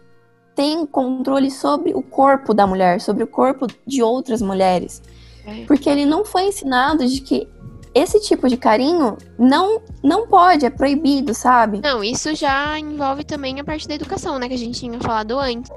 tem 0.55 0.85
controle 0.85 1.51
sobre 1.51 1.93
o 1.93 2.01
corpo 2.01 2.53
da 2.53 2.65
mulher, 2.65 3.01
sobre 3.01 3.23
o 3.23 3.27
corpo 3.27 3.67
de 3.85 4.01
outras 4.01 4.41
mulheres. 4.41 5.01
É. 5.45 5.65
Porque 5.65 5.89
ele 5.89 6.05
não 6.05 6.23
foi 6.23 6.43
ensinado 6.43 7.05
de 7.05 7.19
que 7.21 7.47
esse 7.93 8.21
tipo 8.21 8.47
de 8.47 8.55
carinho 8.55 9.17
não, 9.37 9.81
não 10.01 10.27
pode, 10.27 10.65
é 10.65 10.69
proibido, 10.69 11.33
sabe? 11.33 11.81
Não, 11.83 12.01
isso 12.01 12.33
já 12.35 12.79
envolve 12.79 13.25
também 13.25 13.59
a 13.59 13.63
parte 13.63 13.85
da 13.87 13.95
educação, 13.95 14.39
né? 14.39 14.47
Que 14.47 14.53
a 14.53 14.57
gente 14.57 14.79
tinha 14.79 14.97
falado 14.99 15.37
antes. 15.37 15.69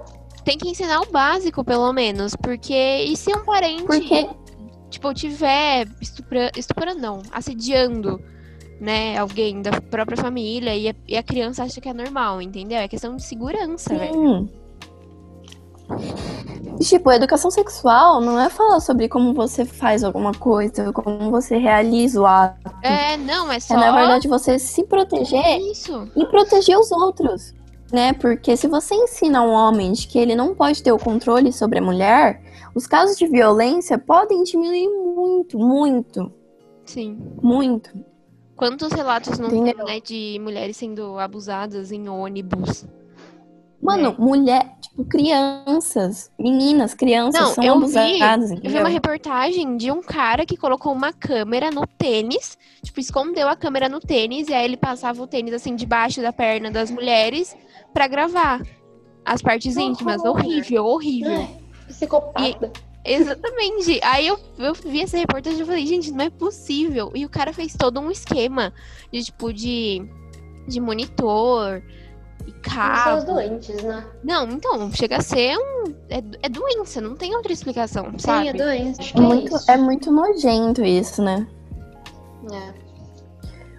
Tem 0.45 0.59
que 0.59 0.69
ensinar 0.69 1.01
o 1.01 1.11
básico, 1.11 1.65
pelo 1.65 1.93
menos. 1.93 2.37
Porque 2.37 3.05
e 3.05 3.17
se 3.17 3.35
um 3.35 3.45
parente, 3.45 3.85
Porque 3.85 4.29
tipo, 4.91 5.13
tiver 5.15 5.89
estupra... 6.01 6.51
estuprando, 6.57 7.01
não, 7.01 7.23
assediando, 7.33 8.21
né, 8.81 9.17
alguém 9.17 9.63
da 9.63 9.81
própria 9.81 10.17
família 10.17 10.77
e 10.77 10.89
a, 10.91 10.95
e 11.09 11.17
a 11.17 11.23
criança 11.23 11.65
acha 11.65 11.81
que 11.81 11.89
é 11.89 11.95
normal, 11.95 12.43
entendeu? 12.43 12.79
É 12.79 12.89
questão 12.89 13.17
de 13.17 13.23
segurança, 13.23 13.97
velho. 13.97 14.49
Tipo, 16.81 17.11
a 17.11 17.17
educação 17.17 17.51
sexual 17.51 18.21
não 18.21 18.39
é 18.39 18.49
falar 18.49 18.81
sobre 18.81 19.09
como 19.09 19.33
você 19.33 19.65
faz 19.65 20.03
alguma 20.03 20.33
coisa, 20.33 20.93
como 20.93 21.31
você 21.31 21.57
realiza 21.57 22.21
o 22.21 22.27
ato. 22.27 22.59
É, 22.83 23.17
não, 23.17 23.51
é 23.51 23.61
só 23.61 23.75
É, 23.75 23.77
na 23.77 23.93
verdade, 23.93 24.29
você 24.29 24.59
se 24.59 24.85
proteger 24.85 25.59
isso. 25.61 26.09
e 26.17 26.27
proteger 26.27 26.77
os 26.79 26.91
outros, 26.91 27.55
né? 27.95 28.13
Porque 28.13 28.57
se 28.57 28.67
você 28.67 28.95
ensina 28.95 29.41
um 29.43 29.53
homem 29.53 29.93
de 29.93 30.09
que 30.09 30.19
ele 30.19 30.35
não 30.35 30.55
pode 30.55 30.83
ter 30.83 30.93
o 30.93 30.99
controle 30.99 31.53
sobre 31.53 31.79
a 31.79 31.83
mulher, 31.83 32.43
os 32.75 32.87
casos 32.87 33.17
de 33.17 33.27
violência 33.27 33.97
podem 33.97 34.43
diminuir 34.43 34.89
muito, 34.89 35.59
muito, 35.59 36.33
Sim. 36.85 37.17
muito. 37.41 37.91
Quantos 38.57 38.93
relatos 38.93 39.39
não 39.39 39.49
tem, 39.49 39.61
Entendeu? 39.61 39.87
né, 39.87 40.01
de 40.01 40.39
mulheres 40.43 40.77
sendo 40.77 41.19
abusadas 41.19 41.93
em 41.93 42.09
ônibus? 42.09 42.87
Mano, 43.85 44.17
É. 44.19 44.23
mulher, 44.23 44.77
tipo, 44.81 45.05
crianças, 45.05 46.31
meninas, 46.39 46.95
crianças 46.95 47.39
Não, 47.39 47.55
são 47.55 47.63
eu 47.63 47.75
abusadas, 47.75 48.51
Eu 48.51 48.71
vi 48.71 48.79
uma 48.79 48.89
reportagem 48.89 49.77
de 49.77 49.91
um 49.93 50.01
cara 50.03 50.47
que 50.47 50.57
colocou 50.57 50.91
uma 50.93 51.13
câmera 51.13 51.71
no 51.71 51.87
tênis, 51.87 52.57
tipo, 52.83 52.99
escondeu 52.99 53.47
a 53.47 53.55
câmera 53.55 53.87
no 53.89 54.01
tênis 54.01 54.49
e 54.49 54.55
aí 54.55 54.65
ele 54.65 54.79
passava 54.79 55.23
o 55.23 55.27
tênis 55.27 55.53
assim 55.53 55.77
debaixo 55.77 56.23
da 56.23 56.33
perna 56.33 56.71
das 56.71 56.91
mulheres 56.91 57.55
pra 57.93 58.07
gravar 58.07 58.63
as 59.23 59.43
partes 59.43 59.77
íntimas. 59.77 60.23
horror. 60.25 60.45
Horrível, 60.45 60.87
horrível. 60.87 61.33
Ai, 61.33 61.57
psicopata. 61.87 62.73
Exatamente. 63.05 64.01
Aí 64.03 64.27
eu, 64.27 64.39
eu 64.59 64.73
vi 64.73 65.03
essa 65.03 65.19
reportagem 65.19 65.61
e 65.61 65.65
falei, 65.67 65.87
gente, 65.87 66.11
não 66.11 66.25
é 66.25 66.31
possível. 66.31 67.13
E 67.15 67.27
o 67.27 67.29
cara 67.29 67.53
fez 67.53 67.75
todo 67.77 68.01
um 68.01 68.11
esquema 68.11 68.73
de 69.13 69.23
tipo 69.25 69.53
de, 69.53 70.03
de 70.67 70.81
monitor 70.81 71.83
e 72.47 72.51
São 72.51 73.17
os 73.19 73.25
cabo. 73.25 73.25
doentes, 73.33 73.83
né? 73.83 74.05
Não, 74.23 74.49
então, 74.49 74.91
chega 74.93 75.17
a 75.19 75.23
ser 75.23 75.57
um. 75.57 75.85
É, 76.11 76.23
é 76.43 76.49
doença, 76.49 77.01
não 77.01 77.15
tem 77.17 77.35
outra 77.35 77.53
explicação, 77.53 78.13
sabe? 78.19 78.51
Sim, 78.53 78.61
é. 78.61 78.91
Acho 78.99 79.01
É 79.01 79.13
que 79.13 79.19
é 79.19 79.21
muito, 79.21 79.57
isso. 79.57 79.71
é 79.71 79.77
muito 79.77 80.13
nojento 80.13 80.85
isso, 80.85 81.23
né? 81.23 81.47
É. 82.53 82.85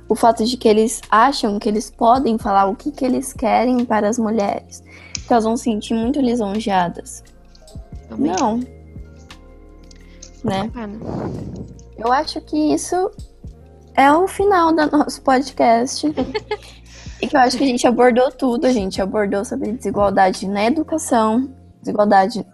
O 0.07 0.15
fato 0.15 0.43
de 0.45 0.55
que 0.57 0.67
eles 0.67 1.01
acham 1.09 1.57
que 1.59 1.67
eles 1.67 1.89
podem 1.89 2.37
falar 2.37 2.67
o 2.67 2.75
que, 2.75 2.91
que 2.91 3.03
eles 3.03 3.33
querem 3.33 3.83
para 3.85 4.07
as 4.07 4.19
mulheres. 4.19 4.83
Que 5.27 5.33
elas 5.33 5.43
vão 5.45 5.57
se 5.57 5.63
sentir 5.63 5.95
muito 5.95 6.19
lisonjeadas. 6.21 7.23
Realmente. 8.07 8.39
Não. 8.39 8.57
Né? 10.43 10.71
Ah, 10.75 10.85
não. 10.85 11.65
Eu 11.97 12.11
acho 12.11 12.39
que 12.41 12.55
isso 12.73 13.09
é 13.95 14.11
o 14.11 14.27
final 14.27 14.71
do 14.75 14.85
nosso 14.91 15.21
podcast. 15.23 16.05
e 17.21 17.27
que 17.27 17.35
eu 17.35 17.39
acho 17.39 17.57
que 17.57 17.63
a 17.63 17.67
gente 17.67 17.85
abordou 17.87 18.31
tudo. 18.31 18.65
A 18.65 18.71
gente 18.71 19.01
abordou 19.01 19.43
sobre 19.45 19.71
desigualdade 19.71 20.47
na 20.47 20.65
educação, 20.65 21.49
desigualdade 21.81 22.45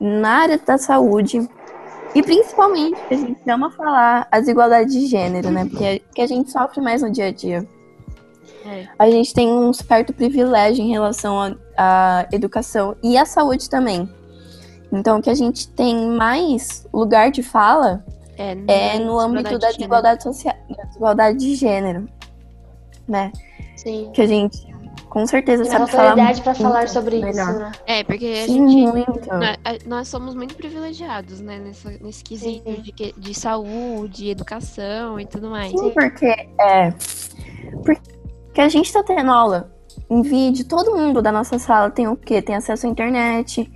na 0.00 0.30
área 0.30 0.58
da 0.58 0.78
saúde. 0.78 1.48
E 2.14 2.22
principalmente, 2.22 2.98
a 3.10 3.14
gente 3.14 3.48
ama 3.48 3.70
falar 3.70 4.26
a 4.30 4.40
desigualdade 4.40 4.90
de 4.90 5.06
gênero, 5.06 5.50
né? 5.50 5.64
Porque 5.64 5.84
é 5.84 6.00
que 6.14 6.20
a 6.20 6.26
gente 6.26 6.50
sofre 6.50 6.80
mais 6.80 7.02
no 7.02 7.10
dia 7.10 7.26
a 7.26 7.32
dia. 7.32 7.66
É. 8.66 8.86
A 8.98 9.10
gente 9.10 9.32
tem 9.32 9.48
um 9.48 9.72
certo 9.72 10.12
privilégio 10.12 10.84
em 10.84 10.90
relação 10.90 11.56
à- 11.76 12.26
educação 12.32 12.96
e 13.02 13.16
à 13.16 13.24
saúde 13.24 13.70
também. 13.70 14.08
Então, 14.92 15.20
que 15.22 15.30
a 15.30 15.34
gente 15.34 15.68
tem 15.68 16.08
mais 16.10 16.86
lugar 16.92 17.30
de 17.30 17.42
fala 17.42 18.04
É, 18.36 18.56
é 18.94 18.98
no 18.98 19.18
âmbito 19.18 19.58
da 19.58 19.70
desigualdade 19.70 20.22
social, 20.22 20.54
da 20.76 20.84
desigualdade 20.84 21.38
de 21.38 21.54
gênero, 21.54 22.08
né? 23.06 23.30
Sim. 23.82 24.10
Que 24.12 24.22
a 24.22 24.26
gente 24.26 24.68
com 25.08 25.26
certeza 25.26 25.64
Tem 25.64 25.72
sabe 25.72 25.90
falar 25.90 26.14
muito 26.16 26.54
falar 26.54 26.88
sobre 26.88 27.18
melhor. 27.20 27.30
isso, 27.50 27.58
né? 27.58 27.72
É, 27.86 28.04
porque 28.04 28.26
a 28.26 28.46
Sim, 28.46 28.68
gente. 28.68 28.92
muito. 28.92 29.28
Nós, 29.28 29.56
a- 29.64 29.78
nós 29.88 30.08
somos 30.08 30.34
muito 30.36 30.54
privilegiados, 30.54 31.40
né? 31.40 31.58
Nessa, 31.58 31.90
nesse 32.00 32.22
quesito 32.22 32.70
Sim. 32.70 32.80
de, 32.80 32.92
que- 32.92 33.14
de 33.18 33.34
saúde, 33.34 34.28
educação 34.30 35.18
e 35.18 35.26
tudo 35.26 35.50
mais. 35.50 35.70
Sim, 35.72 35.90
porque 35.90 36.26
é 36.26 36.94
porque 37.84 38.60
a 38.60 38.68
gente 38.68 38.92
tá 38.92 39.02
tendo 39.02 39.30
aula 39.32 39.72
em 40.08 40.22
vídeo, 40.22 40.64
todo 40.66 40.94
mundo 40.96 41.20
da 41.22 41.32
nossa 41.32 41.58
sala 41.58 41.90
tem 41.90 42.06
o 42.06 42.16
quê? 42.16 42.40
Tem 42.42 42.54
acesso 42.56 42.86
à 42.86 42.90
internet, 42.90 43.70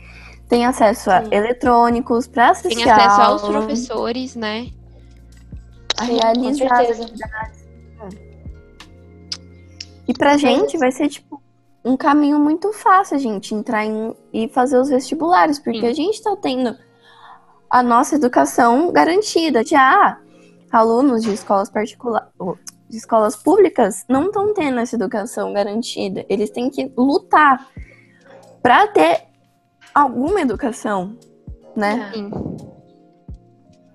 tem 0.49 0.65
acesso 0.67 1.11
a 1.11 1.23
Sim. 1.23 1.29
eletrônicos 1.33 2.27
para 2.29 2.51
assistir 2.51 2.85
Tem 2.85 2.91
acesso 2.93 3.21
a 3.21 3.25
aos 3.27 3.43
professores, 3.43 4.37
né? 4.37 4.69
a 5.99 6.05
Sim, 6.07 6.17
realizar 6.17 6.69
com 6.69 6.75
as 6.75 6.87
certeza. 6.87 7.03
atividades. 7.05 7.64
E 10.07 10.13
pra 10.13 10.37
gente 10.37 10.77
vai 10.77 10.93
ser 10.93 11.09
tipo 11.09 11.43
um 11.85 11.97
caminho 11.97 12.39
muito 12.39 12.73
fácil 12.73 13.17
a 13.17 13.21
gente 13.21 13.55
entrar 13.55 13.85
em, 13.85 14.15
e 14.33 14.49
fazer 14.49 14.79
os 14.79 14.89
vestibulares, 14.89 15.59
porque 15.59 15.81
Sim. 15.81 15.87
a 15.87 15.93
gente 15.93 16.23
tá 16.23 16.35
tendo 16.37 16.77
a 17.69 17.83
nossa 17.83 18.15
educação 18.15 18.91
garantida. 18.91 19.65
Já 19.65 20.19
alunos 20.71 21.23
de 21.23 21.33
escolas 21.33 21.71
particulares, 21.71 22.29
de 22.89 22.97
escolas 22.97 23.37
públicas, 23.37 24.05
não 24.09 24.27
estão 24.27 24.53
tendo 24.55 24.81
essa 24.81 24.97
educação 24.97 25.53
garantida. 25.53 26.25
Eles 26.29 26.51
têm 26.51 26.71
que 26.71 26.91
lutar 26.97 27.69
pra 28.63 28.87
ter 28.89 29.25
alguma 29.95 30.41
educação, 30.41 31.17
né? 31.77 32.11
Sim. 32.13 32.31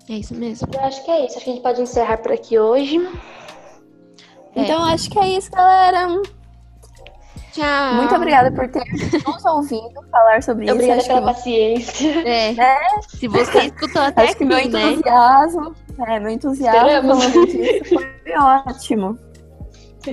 É 0.08 0.14
isso 0.14 0.34
mesmo. 0.34 0.68
Eu 0.72 0.80
acho 0.80 1.04
que 1.04 1.10
é 1.10 1.26
isso. 1.26 1.36
Acho 1.36 1.44
que 1.44 1.50
a 1.50 1.54
gente 1.54 1.62
pode 1.62 1.82
encerrar 1.82 2.18
por 2.18 2.32
aqui 2.32 2.58
hoje. 2.58 2.98
É. 4.60 4.64
Então 4.64 4.84
acho 4.84 5.10
que 5.10 5.18
é 5.18 5.28
isso, 5.30 5.50
galera. 5.50 6.08
Tchau. 7.52 7.94
Muito 7.94 8.14
obrigada 8.14 8.52
por 8.52 8.68
ter 8.68 8.84
nos 9.26 9.44
ouvido 9.44 10.08
falar 10.10 10.42
sobre 10.42 10.66
isso. 10.66 10.74
Obrigada 10.74 11.00
Acho 11.00 11.08
que, 11.08 11.14
pela 11.14 11.32
paciência. 11.34 12.28
É. 12.28 12.54
Se 13.08 13.26
você 13.28 13.58
escutou 13.62 14.02
até 14.02 14.22
acho 14.22 14.36
que 14.36 14.44
meu 14.44 14.56
aqui, 14.58 14.68
né? 14.68 14.92
entusiasmo, 14.92 15.74
é, 16.06 16.20
meu 16.20 16.30
entusiasmo 16.30 16.78
Esperamos. 16.78 17.24
falando 17.24 17.46
disso 17.46 17.94
foi 18.22 18.38
ótimo. 18.38 19.18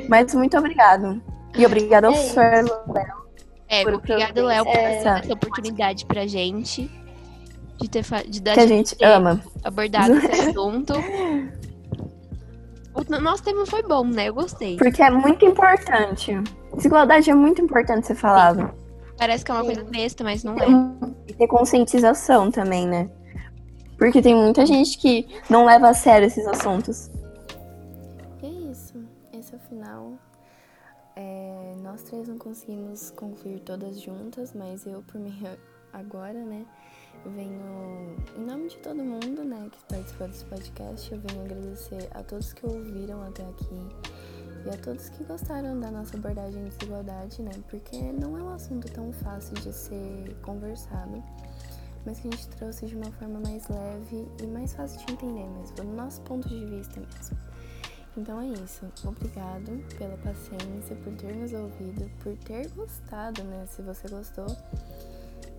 Mas 0.10 0.33
muito 0.33 0.57
obrigado. 0.57 1.21
E 1.55 1.65
obrigada 1.65 2.07
ao 2.07 2.13
É 2.13 2.23
isso. 2.25 2.33
Fer 2.33 2.65
É, 3.69 3.83
por 3.83 3.93
obrigado, 3.95 4.45
Léo, 4.45 4.65
por 4.65 4.75
É. 4.75 4.95
essa, 4.95 5.19
essa 5.19 5.33
oportunidade 5.33 6.05
pra 6.05 6.25
gente. 6.25 6.89
De 7.79 7.88
ter 7.88 8.03
de 8.27 8.41
dar 8.41 8.55
que 8.55 8.60
a 8.62 8.65
gente 8.67 8.95
ter 8.95 9.05
ama. 9.05 9.39
abordado 9.63 10.15
esse 10.17 10.49
assunto. 10.49 10.93
O 12.97 13.21
nosso 13.21 13.43
tema 13.43 13.63
foi 13.65 13.83
bom, 13.83 14.03
né? 14.05 14.29
Eu 14.29 14.33
gostei. 14.33 14.75
Porque 14.75 15.03
é 15.03 15.12
muito 15.12 15.45
importante. 15.45 16.33
Desigualdade 16.75 17.29
é 17.29 17.36
muito 17.36 17.62
importante 17.62 18.07
ser 18.07 18.15
falado. 18.15 18.73
Parece 19.17 19.45
que 19.45 19.51
é 19.51 19.53
uma 19.53 19.62
Sim. 19.62 19.75
coisa 19.75 19.83
besta, 19.83 20.23
mas 20.23 20.43
não 20.43 20.55
é. 20.57 20.65
E 21.27 21.33
ter 21.33 21.47
conscientização 21.47 22.49
também, 22.49 22.88
né? 22.88 23.10
Porque 23.97 24.21
tem 24.21 24.36
muita 24.36 24.65
gente 24.65 24.97
que 24.97 25.27
não 25.49 25.65
leva 25.65 25.89
a 25.89 25.93
sério 25.93 26.25
esses 26.25 26.45
assuntos. 26.47 27.12
E 28.41 28.45
é 28.45 28.71
isso. 28.71 28.95
Esse 29.31 29.53
é 29.53 29.57
o 29.57 29.60
final. 29.62 30.13
É, 31.15 31.73
nós 31.83 32.01
três 32.03 32.27
não 32.27 32.38
conseguimos 32.38 33.12
concluir 33.12 33.60
todas 33.60 34.01
juntas, 34.01 34.53
mas 34.53 34.86
eu, 34.86 35.03
por 35.03 35.19
mim, 35.19 35.36
agora, 35.93 36.43
né? 36.43 36.65
Venho, 37.25 38.15
em 38.38 38.45
nome 38.45 38.69
de 38.69 38.77
todo 38.77 39.03
mundo, 39.03 39.43
né, 39.43 39.69
que 39.71 39.84
participou 39.86 40.27
desse 40.27 40.45
podcast, 40.45 41.12
eu 41.12 41.19
venho 41.19 41.45
agradecer 41.45 42.10
a 42.13 42.23
todos 42.23 42.53
que 42.53 42.65
ouviram 42.65 43.21
até 43.23 43.43
aqui 43.43 43.88
e 44.65 44.69
a 44.69 44.77
todos 44.77 45.10
que 45.10 45.23
gostaram 45.23 45.80
da 45.80 45.91
nossa 45.91 46.15
abordagem 46.17 46.63
de 46.63 46.69
desigualdade, 46.69 47.41
né, 47.41 47.51
porque 47.69 48.12
não 48.13 48.38
é 48.38 48.43
um 48.43 48.53
assunto 48.53 48.91
tão 48.91 49.12
fácil 49.12 49.53
de 49.56 49.73
ser 49.73 50.36
conversado, 50.41 51.23
mas 52.06 52.19
que 52.19 52.27
a 52.27 52.32
gente 52.32 52.47
trouxe 52.49 52.86
de 52.86 52.95
uma 52.95 53.12
forma 53.12 53.39
mais 53.39 53.67
leve 53.67 54.27
e 54.41 54.47
mais 54.47 54.73
fácil 54.73 55.06
de 55.06 55.13
entender 55.13 55.47
mesmo, 55.49 55.75
do 55.75 55.84
nosso 55.84 56.21
ponto 56.21 56.47
de 56.47 56.65
vista 56.65 56.99
mesmo. 56.99 57.38
Então 58.17 58.41
é 58.41 58.47
isso. 58.47 58.84
Obrigado 59.06 59.80
pela 59.95 60.17
paciência, 60.17 60.95
por 61.03 61.13
ter 61.13 61.36
nos 61.36 61.53
ouvido, 61.53 62.10
por 62.23 62.36
ter 62.38 62.67
gostado, 62.69 63.43
né? 63.43 63.67
Se 63.67 63.84
você 63.84 64.08
gostou. 64.08 64.47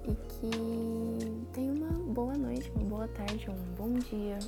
E 0.08 0.14
que 0.14 1.52
tenha 1.52 1.70
uma 1.70 1.90
boa 2.14 2.34
noite, 2.34 2.72
uma 2.74 2.84
boa 2.84 3.08
tarde, 3.08 3.50
um 3.50 3.74
bom 3.76 3.92
dia. 3.98 4.38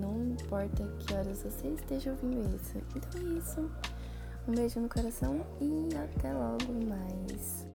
Não 0.00 0.24
importa 0.24 0.88
que 1.00 1.12
horas 1.12 1.42
você 1.42 1.68
esteja 1.68 2.12
ouvindo 2.12 2.40
isso. 2.56 2.78
Então 2.96 3.20
é 3.20 3.38
isso. 3.38 3.70
Um 4.48 4.54
beijo 4.54 4.80
no 4.80 4.88
coração 4.88 5.44
e 5.60 5.94
até 5.94 6.32
logo 6.32 6.72
mais. 6.88 7.66